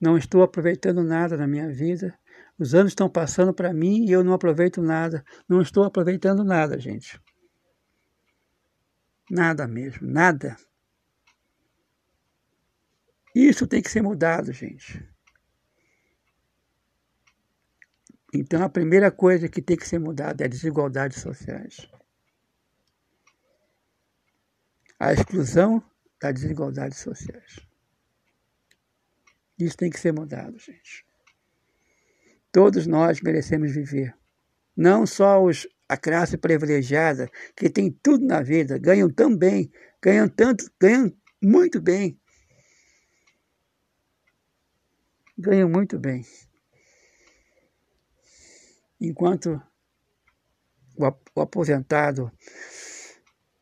Não 0.00 0.16
estou 0.16 0.42
aproveitando 0.42 1.02
nada 1.02 1.36
na 1.36 1.46
minha 1.46 1.68
vida. 1.68 2.18
Os 2.58 2.74
anos 2.74 2.92
estão 2.92 3.08
passando 3.08 3.52
para 3.52 3.72
mim 3.72 4.04
e 4.04 4.12
eu 4.12 4.22
não 4.22 4.32
aproveito 4.32 4.82
nada. 4.82 5.24
Não 5.48 5.60
estou 5.60 5.84
aproveitando 5.84 6.44
nada, 6.44 6.78
gente. 6.78 7.20
Nada 9.30 9.66
mesmo, 9.66 10.06
nada. 10.06 10.56
Isso 13.34 13.66
tem 13.66 13.82
que 13.82 13.90
ser 13.90 14.02
mudado, 14.02 14.52
gente. 14.52 15.02
Então, 18.32 18.62
a 18.62 18.68
primeira 18.68 19.10
coisa 19.10 19.48
que 19.48 19.62
tem 19.62 19.76
que 19.76 19.88
ser 19.88 19.98
mudada 19.98 20.42
é 20.42 20.46
a 20.46 20.50
desigualdades 20.50 21.20
sociais. 21.20 21.88
A 24.98 25.12
exclusão 25.12 25.82
das 26.20 26.34
desigualdades 26.34 26.98
sociais. 26.98 27.60
Isso 29.58 29.76
tem 29.76 29.90
que 29.90 30.00
ser 30.00 30.12
mudado, 30.12 30.58
gente. 30.58 31.04
Todos 32.50 32.86
nós 32.86 33.20
merecemos 33.20 33.72
viver. 33.72 34.14
Não 34.76 35.06
só 35.06 35.42
os, 35.42 35.66
a 35.88 35.96
classe 35.96 36.36
privilegiada, 36.36 37.28
que 37.56 37.70
tem 37.70 37.90
tudo 37.90 38.26
na 38.26 38.42
vida, 38.42 38.78
ganham 38.78 39.08
tão 39.08 39.36
bem, 39.36 39.70
ganham 40.02 40.28
tanto, 40.28 40.70
ganham 40.80 41.12
muito 41.42 41.80
bem 41.80 42.18
ganham 45.36 45.68
muito 45.68 45.98
bem. 45.98 46.24
Enquanto 49.00 49.60
o 51.34 51.40
aposentado, 51.40 52.30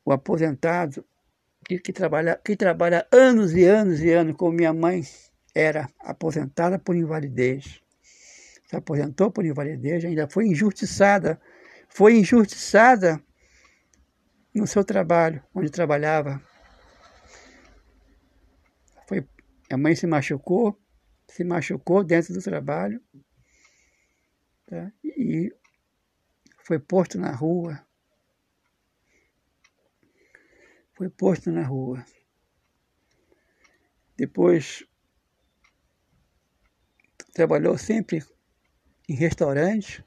o 0.04 0.12
aposentado 0.12 1.04
que, 1.64 1.78
que, 1.78 1.92
trabalha, 1.92 2.40
que 2.44 2.56
trabalha 2.56 3.06
anos 3.10 3.52
e 3.54 3.64
anos 3.64 4.00
e 4.00 4.10
anos, 4.10 4.36
como 4.36 4.52
minha 4.52 4.72
mãe 4.72 5.02
era 5.54 5.88
aposentada 6.00 6.78
por 6.78 6.96
invalidez. 6.96 7.80
Se 8.64 8.76
aposentou 8.76 9.30
por 9.30 9.44
invalidez, 9.44 10.04
ainda 10.04 10.28
foi 10.28 10.46
injustiçada. 10.46 11.40
Foi 11.88 12.16
injustiçada 12.16 13.22
no 14.54 14.66
seu 14.66 14.84
trabalho, 14.84 15.42
onde 15.54 15.70
trabalhava. 15.70 16.42
Foi, 19.06 19.26
a 19.70 19.76
mãe 19.76 19.94
se 19.94 20.06
machucou, 20.06 20.78
se 21.28 21.44
machucou 21.44 22.02
dentro 22.02 22.32
do 22.32 22.42
trabalho 22.42 23.02
tá? 24.66 24.90
e 25.04 25.54
foi 26.64 26.78
posto 26.78 27.18
na 27.18 27.32
rua. 27.32 27.84
Foi 30.94 31.10
posto 31.10 31.50
na 31.50 31.62
rua. 31.62 32.04
Depois 34.16 34.86
trabalhou 37.32 37.76
sempre 37.78 38.22
em 39.08 39.14
restaurantes, 39.14 40.02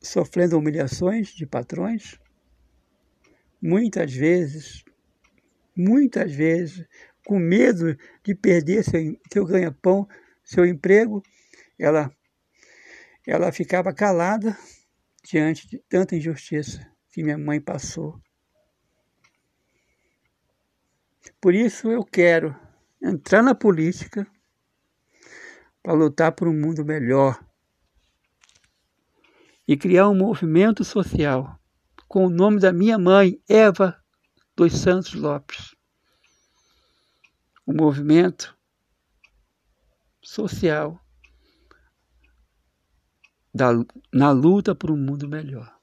sofrendo 0.00 0.58
humilhações 0.58 1.28
de 1.28 1.46
patrões. 1.46 2.18
Muitas 3.60 4.12
vezes, 4.12 4.84
muitas 5.76 6.32
vezes 6.32 6.86
com 7.24 7.38
medo 7.38 7.96
de 8.22 8.34
perder 8.34 8.84
seu, 8.84 9.00
seu 9.32 9.44
ganha-pão, 9.46 10.08
seu 10.44 10.66
emprego, 10.66 11.22
ela, 11.78 12.14
ela 13.26 13.52
ficava 13.52 13.94
calada 13.94 14.56
diante 15.24 15.68
de 15.68 15.78
tanta 15.88 16.16
injustiça 16.16 16.84
que 17.10 17.22
minha 17.22 17.38
mãe 17.38 17.60
passou. 17.60 18.20
Por 21.40 21.54
isso 21.54 21.90
eu 21.90 22.04
quero 22.04 22.56
entrar 23.00 23.42
na 23.42 23.54
política 23.54 24.26
para 25.82 25.92
lutar 25.92 26.32
por 26.32 26.48
um 26.48 26.54
mundo 26.54 26.84
melhor 26.84 27.42
e 29.66 29.76
criar 29.76 30.08
um 30.08 30.14
movimento 30.14 30.84
social 30.84 31.58
com 32.08 32.26
o 32.26 32.30
nome 32.30 32.60
da 32.60 32.72
minha 32.72 32.98
mãe, 32.98 33.40
Eva 33.48 33.98
dos 34.54 34.72
Santos 34.74 35.14
Lopes 35.14 35.74
o 37.66 37.72
movimento 37.72 38.56
social 40.20 41.00
da, 43.54 43.70
na 44.12 44.30
luta 44.30 44.74
por 44.74 44.90
um 44.90 44.96
mundo 44.96 45.28
melhor. 45.28 45.74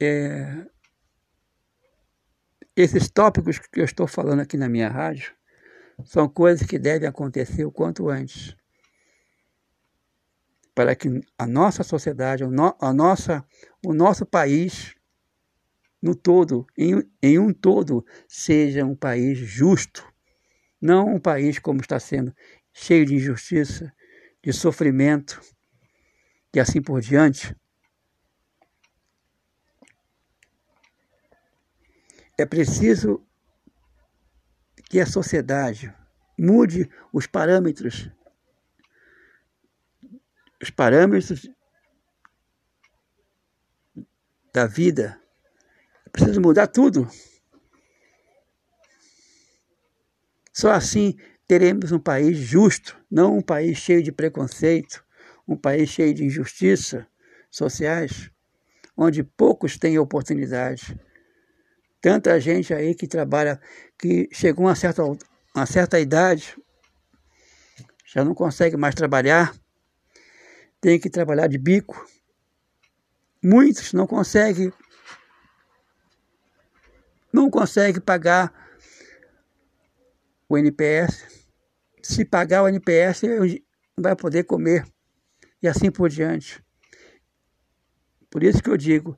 É, 0.00 0.66
esses 2.76 3.10
tópicos 3.10 3.58
que 3.58 3.80
eu 3.80 3.84
estou 3.84 4.06
falando 4.06 4.40
aqui 4.40 4.56
na 4.56 4.68
minha 4.68 4.88
rádio 4.88 5.34
são 6.04 6.28
coisas 6.28 6.66
que 6.66 6.78
devem 6.78 7.08
acontecer 7.08 7.64
o 7.64 7.72
quanto 7.72 8.08
antes 8.08 8.56
para 10.74 10.94
que 10.94 11.20
a 11.38 11.46
nossa 11.46 11.82
sociedade, 11.82 12.44
a 12.44 12.92
nossa, 12.92 13.44
o 13.84 13.92
nosso 13.92 14.24
país 14.24 14.94
no 16.00 16.14
todo, 16.14 16.66
em, 16.76 17.02
em 17.22 17.38
um 17.38 17.52
todo, 17.52 18.04
seja 18.26 18.84
um 18.84 18.96
país 18.96 19.38
justo, 19.38 20.04
não 20.80 21.14
um 21.14 21.20
país 21.20 21.58
como 21.58 21.80
está 21.80 22.00
sendo, 22.00 22.34
cheio 22.72 23.06
de 23.06 23.14
injustiça, 23.14 23.92
de 24.42 24.52
sofrimento 24.52 25.40
e 26.54 26.58
assim 26.58 26.82
por 26.82 27.00
diante. 27.00 27.54
É 32.38 32.46
preciso 32.46 33.24
que 34.88 35.00
a 35.00 35.06
sociedade 35.06 35.94
mude 36.38 36.90
os 37.12 37.26
parâmetros, 37.26 38.10
os 40.60 40.70
parâmetros 40.70 41.48
da 44.52 44.66
vida. 44.66 45.20
É 46.06 46.10
preciso 46.10 46.40
mudar 46.40 46.66
tudo. 46.66 47.08
Só 50.52 50.70
assim 50.70 51.16
teremos 51.46 51.92
um 51.92 51.98
país 51.98 52.36
justo, 52.38 52.98
não 53.10 53.38
um 53.38 53.42
país 53.42 53.78
cheio 53.78 54.02
de 54.02 54.12
preconceito, 54.12 55.04
um 55.46 55.56
país 55.56 55.88
cheio 55.88 56.14
de 56.14 56.24
injustiça 56.24 57.06
sociais, 57.50 58.30
onde 58.96 59.22
poucos 59.22 59.78
têm 59.78 59.98
oportunidade. 59.98 60.98
Tanta 62.02 62.38
gente 62.40 62.74
aí 62.74 62.94
que 62.94 63.06
trabalha, 63.06 63.60
que 63.98 64.28
chegou 64.32 64.66
a 64.66 64.70
uma 64.70 64.74
certa, 64.74 65.02
uma 65.54 65.66
certa 65.66 65.98
idade, 65.98 66.54
já 68.04 68.24
não 68.24 68.34
consegue 68.34 68.76
mais 68.76 68.94
trabalhar, 68.94 69.54
tem 70.80 70.98
que 70.98 71.08
trabalhar 71.08 71.46
de 71.46 71.56
bico. 71.56 72.04
Muitos 73.42 73.92
não 73.92 74.06
conseguem 74.06 74.72
não 77.32 77.48
consegue 77.48 77.98
pagar 77.98 78.52
o 80.48 80.58
NPS. 80.58 81.24
Se 82.02 82.24
pagar 82.24 82.62
o 82.62 82.68
NPS, 82.68 83.22
vai 83.96 84.14
poder 84.14 84.44
comer. 84.44 84.84
E 85.62 85.68
assim 85.68 85.90
por 85.90 86.10
diante. 86.10 86.62
Por 88.28 88.42
isso 88.42 88.62
que 88.62 88.68
eu 88.68 88.76
digo, 88.76 89.16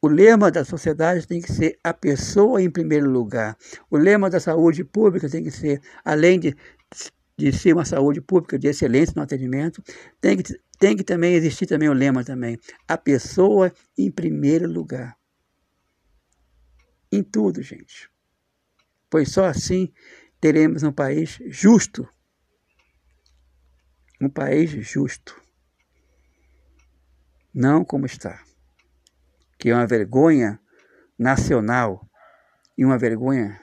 o 0.00 0.08
lema 0.08 0.50
da 0.50 0.64
sociedade 0.64 1.26
tem 1.26 1.40
que 1.40 1.52
ser 1.52 1.78
a 1.82 1.92
pessoa 1.92 2.62
em 2.62 2.70
primeiro 2.70 3.10
lugar. 3.10 3.56
O 3.90 3.96
lema 3.96 4.30
da 4.30 4.38
saúde 4.38 4.84
pública 4.84 5.28
tem 5.28 5.42
que 5.42 5.50
ser, 5.50 5.82
além 6.04 6.38
de, 6.38 6.56
de 7.36 7.52
ser 7.52 7.72
uma 7.72 7.84
saúde 7.84 8.20
pública 8.20 8.58
de 8.58 8.68
excelência 8.68 9.14
no 9.16 9.22
atendimento, 9.22 9.82
tem 10.20 10.36
que, 10.36 10.60
tem 10.78 10.96
que 10.96 11.02
também 11.02 11.34
existir 11.34 11.66
também 11.66 11.88
o 11.88 11.92
lema 11.92 12.22
também, 12.24 12.58
a 12.86 12.96
pessoa 12.96 13.72
em 13.96 14.10
primeiro 14.10 14.70
lugar. 14.70 15.16
Em 17.10 17.22
tudo, 17.22 17.60
gente. 17.62 18.08
Pois 19.10 19.30
só 19.32 19.46
assim 19.46 19.92
teremos 20.40 20.82
um 20.84 20.92
país 20.92 21.38
justo. 21.46 22.08
Um 24.20 24.28
país 24.28 24.70
justo. 24.70 25.40
Não 27.52 27.84
como 27.84 28.06
está. 28.06 28.47
Que 29.58 29.70
é 29.70 29.74
uma 29.74 29.86
vergonha 29.86 30.60
nacional 31.18 32.08
e 32.76 32.84
uma 32.84 32.96
vergonha 32.96 33.60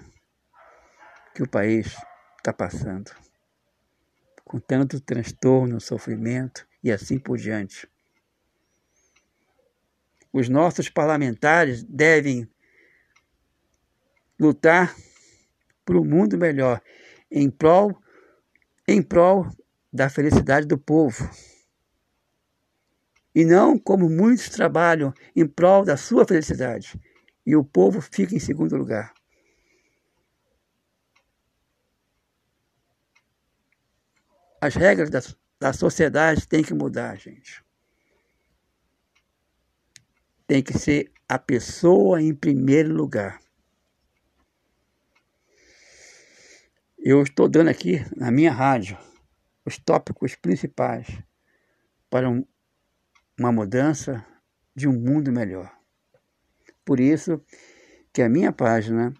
que 1.34 1.42
o 1.42 1.50
país 1.50 1.96
está 2.38 2.52
passando. 2.52 3.12
Com 4.44 4.60
tanto 4.60 5.00
transtorno, 5.00 5.80
sofrimento 5.80 6.68
e 6.84 6.92
assim 6.92 7.18
por 7.18 7.38
diante. 7.38 7.90
Os 10.32 10.50
nossos 10.50 10.90
parlamentares 10.90 11.82
devem 11.84 12.48
lutar 14.40 14.94
para 15.86 15.98
um 15.98 16.04
mundo 16.04 16.38
melhor, 16.38 16.82
em 17.32 17.50
prol, 17.50 17.98
em 18.88 19.02
prol 19.02 19.48
da 19.92 20.10
felicidade 20.10 20.68
do 20.68 20.78
povo. 20.78 21.30
E 23.36 23.44
não 23.44 23.78
como 23.78 24.10
muitos 24.10 24.48
trabalham 24.48 25.14
em 25.36 25.46
prol 25.46 25.84
da 25.84 25.98
sua 25.98 26.26
felicidade 26.26 26.98
e 27.46 27.54
o 27.54 27.66
povo 27.66 28.00
fica 28.00 28.34
em 28.34 28.40
segundo 28.40 28.78
lugar. 28.78 29.14
As 34.62 34.74
regras 34.74 35.10
da, 35.10 35.20
da 35.60 35.74
sociedade 35.74 36.48
têm 36.48 36.64
que 36.64 36.74
mudar, 36.74 37.18
gente. 37.18 37.64
Tem 40.48 40.64
que 40.64 40.74
ser 40.78 41.12
a 41.28 41.38
pessoa 41.38 42.22
em 42.22 42.34
primeiro 42.34 42.94
lugar. 42.94 43.40
Eu 46.98 47.22
estou 47.22 47.50
dando 47.50 47.70
aqui 47.70 48.04
na 48.16 48.32
minha 48.32 48.52
rádio 48.52 48.98
os 49.66 49.78
tópicos 49.78 50.36
principais 50.36 51.08
para 52.10 52.30
um, 52.30 52.46
uma 53.38 53.52
mudança 53.52 54.26
de 54.76 54.88
um 54.88 54.94
mundo 54.94 55.32
melhor. 55.32 55.72
Por 56.86 57.00
isso 57.00 57.42
que 58.14 58.22
a 58.22 58.30
minha 58.30 58.52
página, 58.52 59.14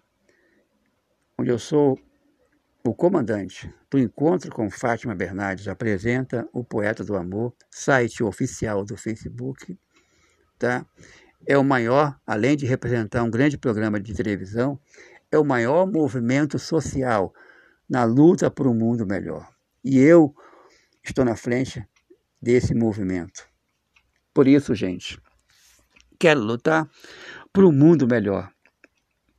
onde 1.38 1.50
eu 1.50 1.58
sou 1.58 1.98
o 2.84 2.94
comandante 2.94 3.72
do 3.90 3.98
Encontro 3.98 4.50
com 4.50 4.70
Fátima 4.70 5.14
Bernardes, 5.14 5.68
apresenta 5.68 6.48
o 6.52 6.64
Poeta 6.64 7.04
do 7.04 7.16
Amor, 7.16 7.54
site 7.70 8.22
oficial 8.22 8.84
do 8.84 8.96
Facebook, 8.96 9.78
tá? 10.58 10.86
É 11.46 11.58
o 11.58 11.64
maior, 11.64 12.18
além 12.26 12.56
de 12.56 12.64
representar 12.64 13.22
um 13.22 13.30
grande 13.30 13.58
programa 13.58 14.00
de 14.00 14.14
televisão, 14.14 14.80
é 15.30 15.38
o 15.38 15.44
maior 15.44 15.86
movimento 15.86 16.58
social 16.58 17.34
na 17.88 18.04
luta 18.04 18.50
por 18.50 18.66
um 18.66 18.74
mundo 18.74 19.06
melhor. 19.06 19.48
E 19.84 19.98
eu 19.98 20.34
estou 21.04 21.24
na 21.24 21.36
frente 21.36 21.86
desse 22.40 22.74
movimento. 22.74 23.48
Por 24.36 24.46
isso, 24.46 24.74
gente, 24.74 25.18
quero 26.18 26.42
lutar 26.42 26.86
por 27.50 27.64
um 27.64 27.72
mundo 27.72 28.06
melhor. 28.06 28.52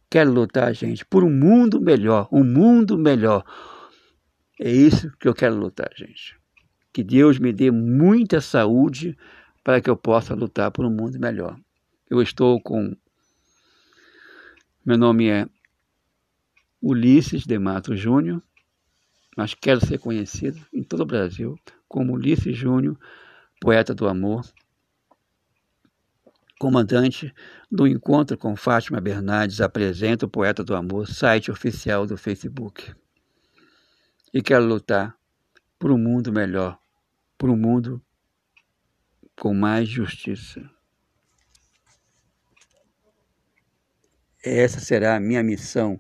Quero 0.10 0.32
lutar, 0.32 0.74
gente, 0.74 1.06
por 1.06 1.24
um 1.24 1.30
mundo 1.30 1.80
melhor, 1.80 2.28
um 2.32 2.44
mundo 2.44 2.98
melhor. 2.98 3.46
É 4.60 4.72
isso 4.72 5.16
que 5.20 5.28
eu 5.28 5.36
quero 5.36 5.54
lutar, 5.56 5.92
gente. 5.96 6.36
Que 6.92 7.04
Deus 7.04 7.38
me 7.38 7.54
dê 7.54 7.70
muita 7.70 8.42
saúde 8.42 9.16
para 9.64 9.80
que 9.80 9.88
eu 9.88 9.96
possa 9.96 10.34
lutar 10.34 10.72
por 10.72 10.84
um 10.84 10.90
mundo 10.90 11.20
melhor. 11.20 11.56
Eu 12.10 12.20
estou 12.20 12.60
com. 12.60 12.98
Meu 14.84 14.98
nome 14.98 15.30
é 15.30 15.48
Ulisses 16.82 17.46
de 17.46 17.60
Mato 17.60 17.96
Júnior, 17.96 18.42
mas 19.38 19.54
quero 19.54 19.80
ser 19.86 20.00
conhecido 20.00 20.60
em 20.74 20.82
todo 20.82 21.02
o 21.02 21.06
Brasil 21.06 21.56
como 21.88 22.14
Ulisses 22.14 22.58
Júnior, 22.58 22.98
poeta 23.62 23.94
do 23.94 24.08
amor, 24.08 24.44
comandante 26.60 27.34
do 27.72 27.88
Encontro 27.88 28.38
com 28.38 28.56
Fátima 28.56 29.00
Bernardes, 29.00 29.62
apresenta 29.62 30.26
o 30.26 30.30
Poeta 30.30 30.64
do 30.64 30.76
Amor, 30.76 31.08
site 31.08 31.52
oficial 31.52 32.06
do 32.06 32.18
Facebook. 32.18 32.94
E 34.34 34.42
quero 34.42 34.66
lutar 34.66 35.16
por 35.80 35.92
um 35.92 35.98
mundo 35.98 36.32
melhor, 36.32 36.80
por 37.38 37.50
um 37.50 37.56
mundo 37.56 38.02
com 39.40 39.54
mais 39.54 39.88
justiça. 39.88 40.62
Essa 44.44 44.80
será 44.80 45.16
a 45.16 45.20
minha 45.20 45.44
missão 45.44 46.00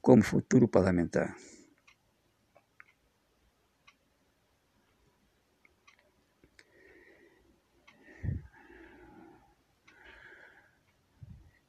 como 0.00 0.22
futuro 0.22 0.68
parlamentar. 0.68 1.34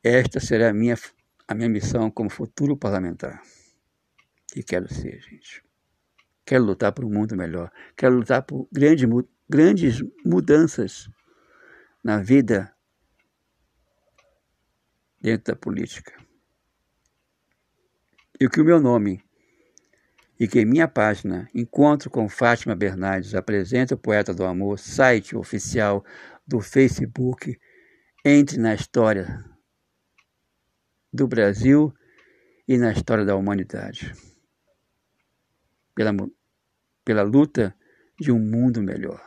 Esta 0.10 0.40
será 0.40 0.72
a 0.72 0.74
minha, 0.74 0.98
a 1.48 1.54
minha 1.54 1.70
missão 1.70 2.10
como 2.10 2.32
futuro 2.32 2.76
parlamentar. 2.76 3.44
E 4.56 4.64
quero 4.64 4.92
ser, 4.92 5.22
gente. 5.22 5.64
Quero 6.44 6.64
lutar 6.64 6.92
por 6.92 7.06
um 7.06 7.14
mundo 7.14 7.38
melhor. 7.38 7.72
Quero 7.96 8.16
lutar 8.16 8.42
por 8.42 8.68
grande, 8.72 9.06
grandes 9.48 10.04
mudanças 10.26 11.08
na 12.04 12.18
vida 12.18 12.74
dentro 15.22 15.54
da 15.54 15.56
política 15.56 16.12
e 18.40 18.50
que 18.50 18.62
o 18.62 18.66
meu 18.66 18.80
nome 18.80 19.22
e 20.40 20.48
que 20.48 20.66
minha 20.66 20.88
página 20.88 21.48
Encontro 21.54 22.10
com 22.10 22.28
Fátima 22.28 22.74
Bernardes 22.74 23.36
apresenta 23.36 23.94
o 23.94 23.98
Poeta 23.98 24.34
do 24.34 24.44
Amor, 24.44 24.80
site 24.80 25.36
oficial 25.36 26.04
do 26.48 26.62
Facebook, 26.62 27.60
entre 28.26 28.58
na 28.58 28.74
história 28.74 29.46
do 31.12 31.28
Brasil 31.28 31.94
e 32.68 32.78
na 32.78 32.92
história 32.92 33.26
da 33.26 33.36
humanidade. 33.36 34.14
Pela, 35.96 36.12
pela 37.04 37.24
luta 37.24 37.76
de 38.20 38.32
um 38.32 38.40
mundo 38.40 38.82
melhor. 38.82 39.20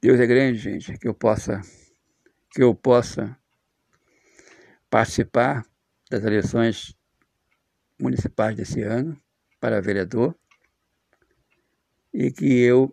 Deus 0.00 0.18
é 0.18 0.26
grande, 0.26 0.58
gente, 0.58 0.98
que 0.98 1.06
eu 1.06 1.14
possa 1.14 1.60
que 2.54 2.62
eu 2.62 2.74
possa 2.74 3.38
participar 4.90 5.64
das 6.10 6.22
eleições 6.22 6.94
municipais 7.98 8.54
desse 8.54 8.82
ano 8.82 9.16
para 9.58 9.80
vereador 9.80 10.36
e 12.12 12.30
que 12.30 12.60
eu 12.60 12.92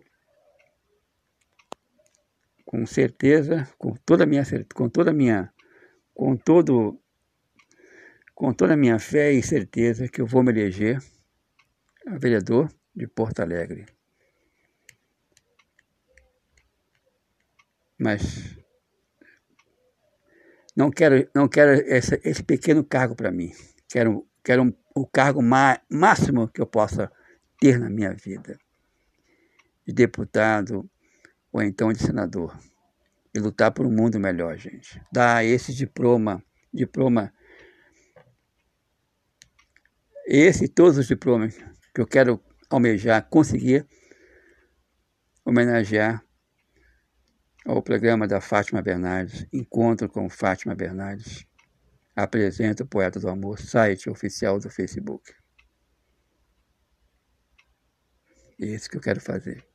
com 2.70 2.86
certeza, 2.86 3.68
com 3.76 3.96
toda 4.06 4.22
a 4.22 4.26
minha 4.28 4.44
com 4.72 4.88
toda 4.88 5.12
minha 5.12 5.52
com 6.14 6.36
todo 6.36 7.02
com 8.32 8.52
toda 8.52 8.74
a 8.74 8.76
minha 8.76 8.96
fé 9.00 9.32
e 9.32 9.42
certeza 9.42 10.06
que 10.06 10.20
eu 10.20 10.26
vou 10.26 10.44
me 10.44 10.52
eleger 10.52 11.02
a 12.06 12.16
vereador 12.16 12.72
de 12.94 13.08
Porto 13.08 13.40
Alegre. 13.40 13.86
Mas 17.98 18.56
não 20.76 20.92
quero, 20.92 21.28
não 21.34 21.48
quero 21.48 21.72
esse, 21.72 22.20
esse 22.22 22.44
pequeno 22.44 22.84
cargo 22.84 23.16
para 23.16 23.32
mim. 23.32 23.50
Quero, 23.88 24.24
quero 24.44 24.62
um, 24.62 24.72
o 24.94 25.04
cargo 25.08 25.42
máximo 25.42 26.46
que 26.46 26.60
eu 26.60 26.66
possa 26.66 27.10
ter 27.58 27.80
na 27.80 27.90
minha 27.90 28.14
vida. 28.14 28.56
De 29.84 29.92
deputado 29.92 30.88
ou 31.52 31.62
então 31.62 31.92
de 31.92 32.00
senador. 32.00 32.56
E 33.34 33.38
lutar 33.38 33.70
por 33.72 33.86
um 33.86 33.92
mundo 33.92 34.18
melhor, 34.18 34.56
gente. 34.56 35.00
Dar 35.12 35.44
esse 35.44 35.72
diploma, 35.72 36.42
diploma, 36.72 37.32
esse 40.26 40.64
e 40.64 40.68
todos 40.68 40.98
os 40.98 41.06
diplomas 41.06 41.56
que 41.94 42.00
eu 42.00 42.06
quero 42.06 42.42
almejar, 42.68 43.28
conseguir 43.28 43.86
homenagear 45.44 46.24
ao 47.64 47.82
programa 47.82 48.26
da 48.26 48.40
Fátima 48.40 48.82
Bernardes, 48.82 49.46
Encontro 49.52 50.08
com 50.08 50.28
Fátima 50.28 50.74
Bernardes. 50.74 51.46
Apresenta 52.16 52.82
o 52.82 52.86
Poeta 52.86 53.20
do 53.20 53.28
Amor, 53.28 53.58
site 53.58 54.10
oficial 54.10 54.58
do 54.58 54.68
Facebook. 54.68 55.32
É 58.60 58.66
isso 58.66 58.90
que 58.90 58.96
eu 58.96 59.00
quero 59.00 59.20
fazer. 59.20 59.69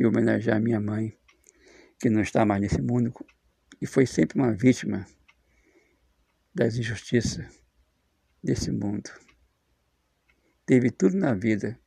E 0.00 0.06
homenagear 0.06 0.60
minha 0.60 0.80
mãe, 0.80 1.16
que 2.00 2.08
não 2.08 2.22
está 2.22 2.44
mais 2.46 2.62
nesse 2.62 2.80
mundo 2.80 3.12
e 3.80 3.86
foi 3.86 4.06
sempre 4.06 4.38
uma 4.38 4.52
vítima 4.52 5.06
das 6.54 6.76
injustiças 6.76 7.62
desse 8.42 8.70
mundo. 8.70 9.10
Teve 10.64 10.90
tudo 10.90 11.18
na 11.18 11.34
vida 11.34 11.78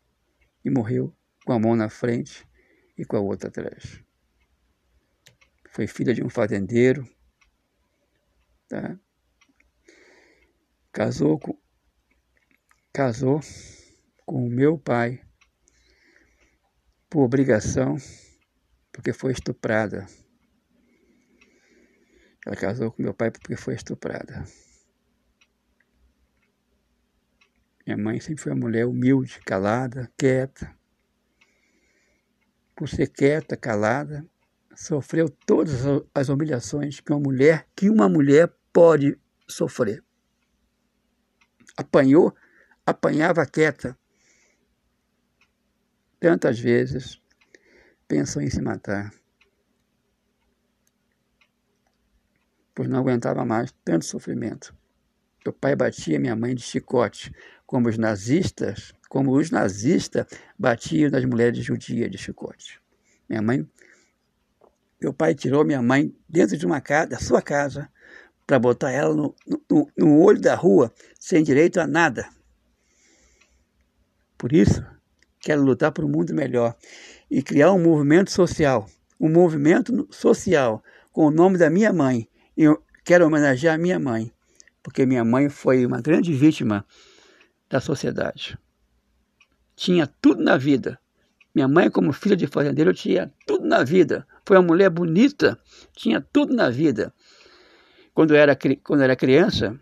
e 0.63 0.69
morreu 0.69 1.11
com 1.43 1.53
a 1.53 1.59
mão 1.59 1.75
na 1.75 1.89
frente 1.89 2.47
e 2.97 3.03
com 3.03 3.17
a 3.17 3.19
outra 3.19 3.49
atrás. 3.49 3.99
Foi 5.71 5.87
filha 5.87 6.13
de 6.13 6.23
um 6.23 6.29
fazendeiro, 6.29 7.07
tá? 8.67 8.99
Casou 10.91 11.39
com, 11.39 11.57
casou 12.93 13.39
com 14.23 14.45
o 14.45 14.49
meu 14.49 14.77
pai 14.77 15.19
por 17.13 17.21
obrigação, 17.21 17.95
porque 18.91 19.13
foi 19.13 19.31
estuprada. 19.31 20.07
Ela 22.45 22.55
casou 22.55 22.91
com 22.91 23.03
meu 23.03 23.13
pai 23.13 23.29
porque 23.29 23.55
foi 23.55 23.75
estuprada. 23.75 24.43
Minha 27.85 27.97
mãe 27.97 28.19
sempre 28.19 28.41
foi 28.41 28.51
uma 28.51 28.61
mulher 28.61 28.87
humilde, 28.87 29.39
calada, 29.45 30.11
quieta 30.17 30.75
por 32.75 32.89
ser 32.89 33.07
quieta, 33.07 33.55
calada, 33.55 34.25
sofreu 34.75 35.29
todas 35.29 35.81
as 36.13 36.29
humilhações 36.29 36.99
que 36.99 37.11
uma 37.11 37.19
mulher, 37.19 37.67
que 37.75 37.89
uma 37.89 38.09
mulher 38.09 38.51
pode 38.71 39.17
sofrer. 39.47 40.03
Apanhou, 41.77 42.35
apanhava 42.85 43.45
quieta. 43.45 43.97
Tantas 46.23 46.57
vezes 46.57 47.21
pensou 48.07 48.41
em 48.41 48.49
se 48.49 48.61
matar. 48.61 49.13
Pois 52.73 52.87
não 52.87 52.99
aguentava 52.99 53.43
mais 53.43 53.73
tanto 53.83 54.05
sofrimento. 54.05 54.73
Meu 55.45 55.51
pai 55.51 55.75
batia 55.75 56.17
minha 56.17 56.33
mãe 56.33 56.55
de 56.55 56.61
chicote, 56.61 57.29
como 57.65 57.89
os 57.89 57.97
nazistas 57.97 58.93
como 59.09 59.33
os 59.33 59.51
nazistas 59.51 60.25
batiam 60.57 61.11
nas 61.11 61.25
mulheres 61.25 61.61
judias 61.61 62.09
de 62.09 62.17
chicote. 62.17 62.81
Minha 63.27 63.41
mãe, 63.41 63.69
meu 65.01 65.13
pai 65.13 65.35
tirou 65.35 65.65
minha 65.65 65.81
mãe 65.81 66.15
dentro 66.29 66.55
de 66.55 66.65
uma 66.65 66.79
casa, 66.79 67.09
da 67.09 67.19
sua 67.19 67.41
casa, 67.41 67.91
para 68.47 68.57
botar 68.57 68.91
ela 68.91 69.13
no, 69.13 69.35
no, 69.69 69.91
no 69.97 70.21
olho 70.21 70.39
da 70.39 70.55
rua, 70.55 70.89
sem 71.19 71.43
direito 71.43 71.81
a 71.81 71.85
nada. 71.85 72.29
Por 74.37 74.53
isso, 74.53 74.92
quero 75.43 75.61
lutar 75.61 75.91
por 75.91 76.03
um 76.03 76.09
mundo 76.09 76.33
melhor 76.33 76.75
e 77.29 77.43
criar 77.43 77.71
um 77.71 77.83
movimento 77.83 78.31
social, 78.31 78.89
um 79.19 79.29
movimento 79.29 80.07
social 80.09 80.83
com 81.11 81.27
o 81.27 81.31
nome 81.31 81.59
da 81.59 81.69
minha 81.69 81.93
mãe. 81.93 82.27
Eu 82.57 82.81
quero 83.03 83.27
homenagear 83.27 83.75
a 83.75 83.77
minha 83.77 83.99
mãe, 83.99 84.31
porque 84.81 85.05
minha 85.05 85.23
mãe 85.23 85.49
foi 85.49 85.85
uma 85.85 86.01
grande 86.01 86.33
vítima 86.33 86.83
da 87.69 87.79
sociedade 87.79 88.57
tinha 89.75 90.07
tudo 90.07 90.43
na 90.43 90.57
vida. 90.57 90.99
Minha 91.53 91.67
mãe, 91.67 91.89
como 91.89 92.11
filha 92.13 92.35
de 92.35 92.47
fazendeiro, 92.47 92.93
tinha 92.93 93.31
tudo 93.45 93.65
na 93.67 93.83
vida. 93.83 94.25
Foi 94.45 94.57
uma 94.57 94.63
mulher 94.63 94.89
bonita, 94.89 95.59
tinha 95.95 96.19
tudo 96.21 96.53
na 96.53 96.69
vida. 96.69 97.13
Quando 98.13 98.35
era, 98.35 98.57
quando 98.83 99.01
era 99.01 99.15
criança, 99.15 99.77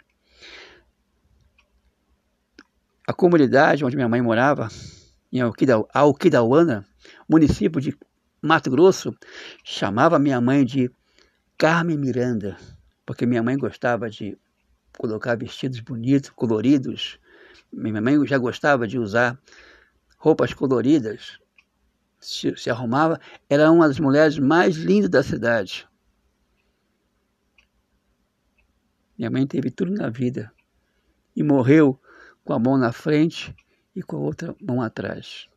a 3.08 3.13
comunidade 3.13 3.86
onde 3.86 3.95
minha 3.95 4.10
mãe 4.10 4.21
morava, 4.21 4.69
em 5.32 5.39
Alquidauana, 5.94 6.86
município 7.28 7.80
de 7.80 7.98
Mato 8.41 8.70
Grosso, 8.70 9.15
chamava 9.63 10.20
minha 10.20 10.41
mãe 10.41 10.65
de 10.65 10.91
Carmen 11.58 11.98
Miranda, 11.98 12.58
porque 13.06 13.26
minha 13.26 13.41
mãe 13.41 13.58
gostava 13.58 14.10
de 14.10 14.38
colocar 14.98 15.38
vestidos 15.38 15.80
bonitos, 15.80 16.32
coloridos. 16.32 17.20
Minha 17.72 18.02
mãe 18.02 18.26
já 18.28 18.38
gostava 18.38 18.88
de 18.88 19.00
usar 19.00 19.39
roupas 20.17 20.54
coloridas, 20.54 21.39
se, 22.20 22.56
se 22.58 22.70
arrumava, 22.70 23.20
era 23.50 23.72
uma 23.72 23.88
das 23.88 24.00
mulheres 24.00 24.38
mais 24.38 24.76
lindas 24.76 25.10
da 25.10 25.24
cidade. 25.24 25.88
Minha 29.17 29.32
mãe 29.32 29.48
teve 29.48 29.72
tudo 29.72 29.91
na 29.91 30.10
vida 30.10 30.52
e 31.36 31.44
morreu 31.44 32.00
com 32.44 32.54
a 32.54 32.60
mão 32.60 32.78
na 32.78 32.91
frente 32.91 33.56
e 33.96 34.02
com 34.02 34.18
a 34.18 34.20
outra 34.20 34.56
mão 34.62 34.82
atrás. 34.82 35.48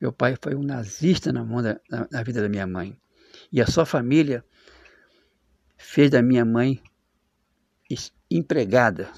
Meu 0.00 0.12
pai 0.12 0.36
foi 0.40 0.54
um 0.54 0.62
nazista 0.62 1.32
na, 1.32 1.42
da, 1.42 1.80
na, 1.90 2.08
na 2.10 2.22
vida 2.22 2.40
da 2.40 2.48
minha 2.48 2.66
mãe. 2.66 2.96
E 3.52 3.60
a 3.60 3.66
sua 3.66 3.84
família 3.84 4.44
fez 5.76 6.10
da 6.10 6.22
minha 6.22 6.44
mãe 6.44 6.82
empregada, 8.30 9.10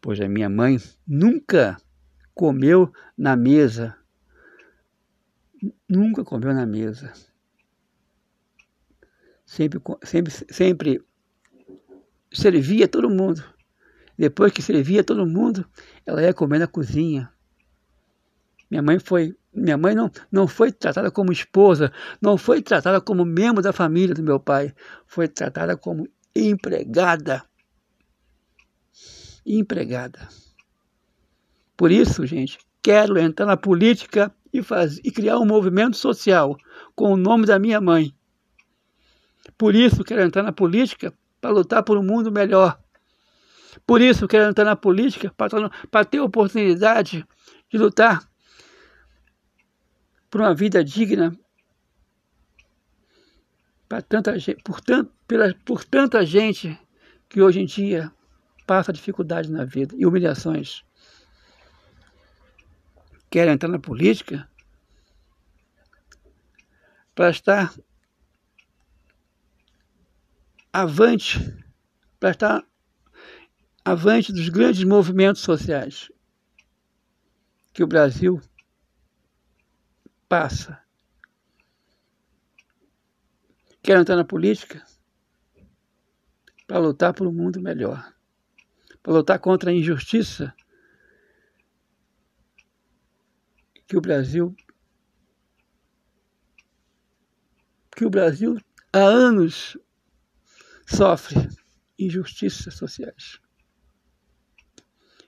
pois 0.00 0.20
a 0.20 0.28
minha 0.28 0.48
mãe 0.48 0.78
nunca 1.06 1.76
comeu 2.34 2.92
na 3.16 3.36
mesa. 3.36 3.96
Nunca 5.88 6.24
comeu 6.24 6.52
na 6.52 6.66
mesa. 6.66 7.12
Sempre, 9.46 9.80
sempre, 10.02 10.32
sempre 10.50 11.04
servia 12.32 12.88
todo 12.88 13.08
mundo. 13.08 13.44
Depois 14.22 14.52
que 14.52 14.62
servia 14.62 15.02
todo 15.02 15.26
mundo, 15.26 15.66
ela 16.06 16.22
ia 16.22 16.32
comer 16.32 16.60
na 16.60 16.68
cozinha. 16.68 17.28
Minha 18.70 18.80
mãe 18.80 19.00
foi, 19.00 19.34
minha 19.52 19.76
mãe 19.76 19.96
não, 19.96 20.08
não 20.30 20.46
foi 20.46 20.70
tratada 20.70 21.10
como 21.10 21.32
esposa, 21.32 21.92
não 22.20 22.38
foi 22.38 22.62
tratada 22.62 23.00
como 23.00 23.24
membro 23.24 23.60
da 23.60 23.72
família 23.72 24.14
do 24.14 24.22
meu 24.22 24.38
pai, 24.38 24.72
foi 25.08 25.26
tratada 25.26 25.76
como 25.76 26.08
empregada. 26.36 27.42
Empregada. 29.44 30.28
Por 31.76 31.90
isso, 31.90 32.24
gente, 32.24 32.60
quero 32.80 33.18
entrar 33.18 33.46
na 33.46 33.56
política 33.56 34.32
e, 34.52 34.62
faz, 34.62 34.98
e 34.98 35.10
criar 35.10 35.40
um 35.40 35.44
movimento 35.44 35.96
social 35.96 36.56
com 36.94 37.12
o 37.12 37.16
nome 37.16 37.44
da 37.44 37.58
minha 37.58 37.80
mãe. 37.80 38.14
Por 39.58 39.74
isso, 39.74 40.04
quero 40.04 40.22
entrar 40.22 40.44
na 40.44 40.52
política 40.52 41.12
para 41.40 41.50
lutar 41.50 41.82
por 41.82 41.98
um 41.98 42.04
mundo 42.04 42.30
melhor. 42.30 42.80
Por 43.86 44.00
isso, 44.00 44.28
quero 44.28 44.44
entrar 44.44 44.64
na 44.64 44.76
política 44.76 45.32
para 45.90 46.04
ter 46.04 46.20
oportunidade 46.20 47.26
de 47.70 47.78
lutar 47.78 48.28
por 50.30 50.40
uma 50.40 50.54
vida 50.54 50.84
digna 50.84 51.36
para 53.88 54.00
tanta 54.00 54.38
gente, 54.38 54.62
por, 54.62 54.80
tanto, 54.80 55.12
pela, 55.26 55.54
por 55.66 55.84
tanta 55.84 56.24
gente 56.24 56.78
que 57.28 57.42
hoje 57.42 57.60
em 57.60 57.66
dia 57.66 58.10
passa 58.66 58.92
dificuldades 58.92 59.50
na 59.50 59.64
vida 59.64 59.94
e 59.96 60.06
humilhações. 60.06 60.82
Quer 63.30 63.48
entrar 63.48 63.68
na 63.68 63.78
política 63.78 64.48
para 67.14 67.30
estar 67.30 67.74
avante, 70.72 71.38
para 72.18 72.30
estar 72.30 72.64
avante 73.84 74.32
dos 74.32 74.48
grandes 74.48 74.84
movimentos 74.84 75.42
sociais 75.42 76.10
que 77.72 77.82
o 77.82 77.86
Brasil 77.86 78.40
passa. 80.28 80.80
Quer 83.82 83.98
entrar 83.98 84.16
na 84.16 84.24
política 84.24 84.84
para 86.66 86.78
lutar 86.78 87.12
por 87.12 87.26
um 87.26 87.32
mundo 87.32 87.60
melhor, 87.60 88.14
para 89.02 89.12
lutar 89.12 89.38
contra 89.40 89.70
a 89.70 89.74
injustiça 89.74 90.54
que 93.86 93.96
o 93.96 94.00
Brasil 94.00 94.54
que 97.94 98.06
o 98.06 98.10
Brasil 98.10 98.58
há 98.92 99.00
anos 99.00 99.76
sofre 100.86 101.36
injustiças 101.98 102.74
sociais. 102.74 103.41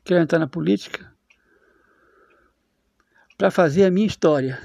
Quero 0.05 0.21
entrar 0.21 0.39
na 0.39 0.47
política 0.47 1.11
para 3.39 3.51
fazer 3.51 3.85
a 3.85 3.91
minha 3.91 4.07
história 4.07 4.61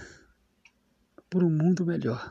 por 1.30 1.46
um 1.46 1.50
mundo 1.50 1.86
melhor. 1.86 2.30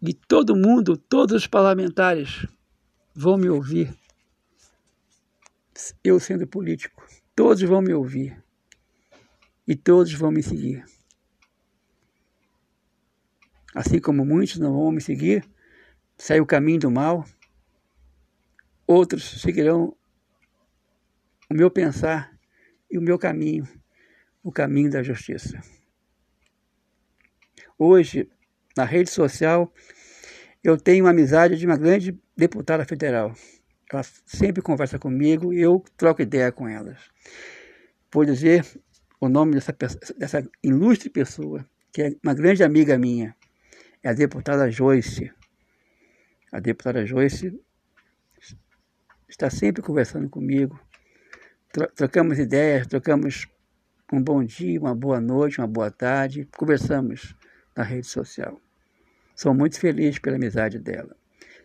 E 0.00 0.14
todo 0.14 0.56
mundo, 0.56 0.96
todos 0.96 1.36
os 1.36 1.46
parlamentares 1.46 2.46
vão 3.14 3.36
me 3.36 3.50
ouvir. 3.50 3.94
Eu 6.02 6.18
sendo 6.18 6.46
político, 6.46 7.06
todos 7.34 7.62
vão 7.62 7.82
me 7.82 7.92
ouvir. 7.92 8.42
E 9.66 9.76
todos 9.76 10.12
vão 10.14 10.30
me 10.30 10.42
seguir. 10.42 10.84
Assim 13.74 14.00
como 14.00 14.24
muitos 14.24 14.58
não 14.58 14.72
vão 14.72 14.90
me 14.90 15.02
seguir, 15.02 15.46
sai 16.16 16.40
o 16.40 16.46
caminho 16.46 16.80
do 16.80 16.90
mal, 16.90 17.26
outros 18.86 19.40
seguirão 19.40 19.96
o 21.50 21.54
meu 21.54 21.70
pensar 21.70 22.36
e 22.90 22.98
o 22.98 23.02
meu 23.02 23.18
caminho, 23.18 23.66
o 24.42 24.52
caminho 24.52 24.90
da 24.90 25.02
justiça. 25.02 25.60
Hoje, 27.78 28.28
na 28.76 28.84
rede 28.84 29.10
social, 29.10 29.72
eu 30.62 30.76
tenho 30.76 31.06
amizade 31.06 31.56
de 31.56 31.66
uma 31.66 31.76
grande 31.76 32.18
deputada 32.36 32.84
federal. 32.84 33.34
Ela 33.92 34.02
sempre 34.24 34.62
conversa 34.62 34.98
comigo 34.98 35.52
e 35.52 35.60
eu 35.60 35.84
troco 35.96 36.22
ideia 36.22 36.50
com 36.50 36.68
elas. 36.68 36.98
Por 38.10 38.26
dizer 38.26 38.64
o 39.20 39.28
nome 39.28 39.54
dessa, 39.54 39.72
dessa 40.16 40.50
ilustre 40.62 41.08
pessoa, 41.08 41.64
que 41.92 42.02
é 42.02 42.16
uma 42.22 42.34
grande 42.34 42.64
amiga 42.64 42.98
minha, 42.98 43.36
é 44.02 44.08
a 44.08 44.12
deputada 44.12 44.70
Joyce. 44.70 45.32
A 46.52 46.60
deputada 46.60 47.04
Joyce 47.04 47.58
está 49.36 49.50
sempre 49.50 49.82
conversando 49.82 50.30
comigo. 50.30 50.80
Trocamos 51.94 52.38
ideias, 52.38 52.86
trocamos 52.86 53.46
um 54.10 54.22
bom 54.22 54.42
dia, 54.42 54.80
uma 54.80 54.94
boa 54.94 55.20
noite, 55.20 55.60
uma 55.60 55.66
boa 55.66 55.90
tarde, 55.90 56.48
conversamos 56.56 57.36
na 57.76 57.82
rede 57.82 58.06
social. 58.06 58.58
Sou 59.34 59.52
muito 59.52 59.78
feliz 59.78 60.18
pela 60.18 60.36
amizade 60.36 60.78
dela. 60.78 61.14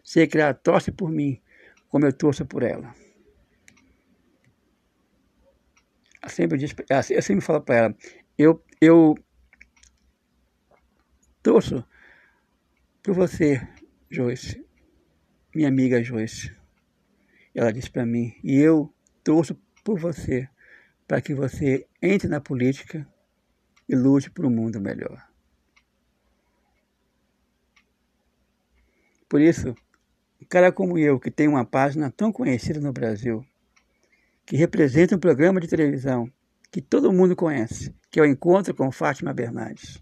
Sei 0.03 0.27
que 0.27 0.37
ela 0.37 0.53
torce 0.53 0.91
por 0.91 1.09
mim, 1.09 1.41
como 1.87 2.05
eu 2.05 2.11
torço 2.11 2.45
por 2.45 2.61
ela. 2.61 2.93
Eu 6.21 6.29
sempre, 6.29 6.57
diz, 6.57 6.75
eu 7.09 7.21
sempre 7.21 7.45
falo 7.45 7.61
para 7.61 7.75
ela, 7.75 7.95
eu, 8.37 8.61
eu 8.81 9.15
torço 11.41 11.85
por 13.01 13.15
você, 13.15 13.65
Joyce, 14.09 14.61
minha 15.55 15.69
amiga 15.69 16.03
Joyce. 16.03 16.60
Ela 17.53 17.71
disse 17.71 17.89
para 17.89 18.05
mim, 18.05 18.33
e 18.43 18.57
eu 18.57 18.93
torço 19.23 19.55
por 19.83 19.99
você, 19.99 20.47
para 21.07 21.21
que 21.21 21.33
você 21.33 21.85
entre 22.01 22.27
na 22.27 22.39
política 22.39 23.07
e 23.87 23.95
lute 23.95 24.29
por 24.29 24.45
um 24.45 24.49
mundo 24.49 24.79
melhor. 24.79 25.27
Por 29.27 29.41
isso, 29.41 29.75
um 30.41 30.45
cara 30.45 30.71
como 30.71 30.97
eu, 30.97 31.19
que 31.19 31.31
tem 31.31 31.47
uma 31.47 31.65
página 31.65 32.11
tão 32.11 32.31
conhecida 32.31 32.79
no 32.79 32.93
Brasil, 32.93 33.45
que 34.45 34.57
representa 34.57 35.15
um 35.15 35.19
programa 35.19 35.59
de 35.59 35.67
televisão 35.67 36.31
que 36.71 36.81
todo 36.81 37.11
mundo 37.11 37.35
conhece, 37.35 37.93
que 38.09 38.19
é 38.19 38.23
o 38.23 38.25
Encontro 38.25 38.73
com 38.73 38.91
Fátima 38.91 39.33
Bernardes. 39.33 40.01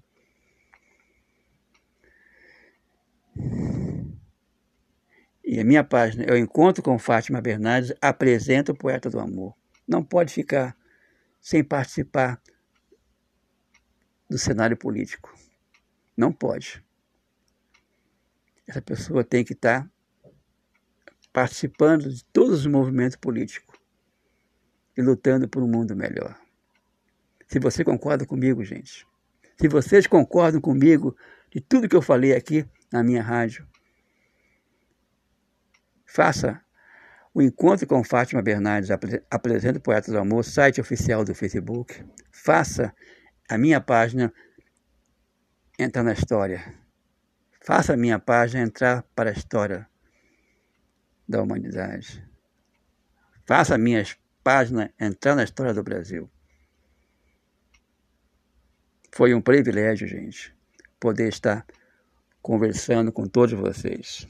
E 5.49 5.59
a 5.59 5.65
minha 5.65 5.83
página 5.83 6.25
é 6.25 6.31
o 6.31 6.37
Encontro 6.37 6.83
com 6.83 6.99
Fátima 6.99 7.41
Bernardes, 7.41 7.91
apresenta 7.99 8.71
o 8.71 8.77
Poeta 8.77 9.09
do 9.09 9.19
Amor. 9.19 9.55
Não 9.87 10.03
pode 10.03 10.31
ficar 10.31 10.77
sem 11.41 11.63
participar 11.63 12.39
do 14.29 14.37
cenário 14.37 14.77
político. 14.77 15.33
Não 16.15 16.31
pode 16.31 16.83
essa 18.69 18.83
pessoa 18.83 19.23
tem 19.23 19.43
que 19.43 19.53
estar 19.53 19.89
participando 21.33 22.07
de 22.13 22.23
todos 22.25 22.59
os 22.59 22.67
movimentos 22.67 23.15
políticos 23.15 23.75
e 24.95 25.01
lutando 25.01 25.49
por 25.49 25.63
um 25.63 25.67
mundo 25.67 25.95
melhor. 25.95 26.39
Se 27.47 27.57
você 27.57 27.83
concorda 27.83 28.27
comigo, 28.27 28.63
gente, 28.63 29.07
se 29.59 29.67
vocês 29.67 30.05
concordam 30.05 30.61
comigo 30.61 31.17
de 31.51 31.59
tudo 31.59 31.89
que 31.89 31.95
eu 31.95 32.01
falei 32.01 32.35
aqui 32.35 32.63
na 32.93 33.03
minha 33.03 33.23
rádio, 33.23 33.67
faça 36.09 36.61
o 37.33 37.41
encontro 37.41 37.85
com 37.85 38.03
Fátima 38.03 38.41
Bernardes, 38.41 38.89
apresenta 39.29 39.79
o 39.79 40.11
do 40.11 40.17
Amor, 40.17 40.43
site 40.43 40.81
oficial 40.81 41.23
do 41.23 41.35
Facebook. 41.35 42.03
Faça 42.31 42.93
a 43.47 43.57
minha 43.57 43.79
página 43.79 44.33
entrar 45.77 46.03
na 46.03 46.13
história. 46.13 46.75
Faça 47.61 47.93
a 47.93 47.97
minha 47.97 48.17
página 48.17 48.63
entrar 48.63 49.03
para 49.15 49.29
a 49.29 49.33
história 49.33 49.87
da 51.27 51.41
humanidade. 51.41 52.27
Faça 53.45 53.75
a 53.75 53.77
minha 53.77 54.03
página 54.43 54.91
entrar 54.99 55.35
na 55.35 55.43
história 55.43 55.73
do 55.73 55.83
Brasil. 55.83 56.29
Foi 59.13 59.33
um 59.33 59.41
privilégio, 59.41 60.07
gente, 60.07 60.55
poder 60.99 61.29
estar 61.29 61.65
conversando 62.41 63.11
com 63.11 63.27
todos 63.27 63.57
vocês. 63.57 64.27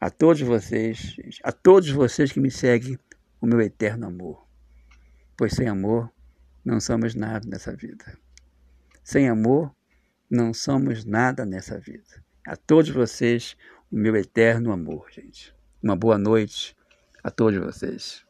A 0.00 0.10
todos 0.10 0.42
vocês, 0.42 1.16
a 1.42 1.50
todos 1.50 1.90
vocês 1.90 2.30
que 2.30 2.40
me 2.40 2.50
seguem, 2.50 2.98
o 3.40 3.46
meu 3.46 3.60
eterno 3.60 4.06
amor. 4.06 4.46
Pois 5.36 5.54
sem 5.54 5.68
amor 5.68 6.10
não 6.64 6.80
somos 6.80 7.14
nada 7.14 7.48
nessa 7.48 7.74
vida. 7.74 8.18
Sem 9.02 9.28
amor 9.28 9.74
não 10.30 10.52
somos 10.52 11.04
nada 11.04 11.46
nessa 11.46 11.78
vida. 11.78 12.24
A 12.46 12.56
todos 12.56 12.90
vocês, 12.90 13.56
o 13.90 13.96
meu 13.96 14.16
eterno 14.16 14.72
amor, 14.72 15.08
gente. 15.10 15.54
Uma 15.82 15.96
boa 15.96 16.18
noite 16.18 16.76
a 17.22 17.30
todos 17.30 17.58
vocês. 17.58 18.25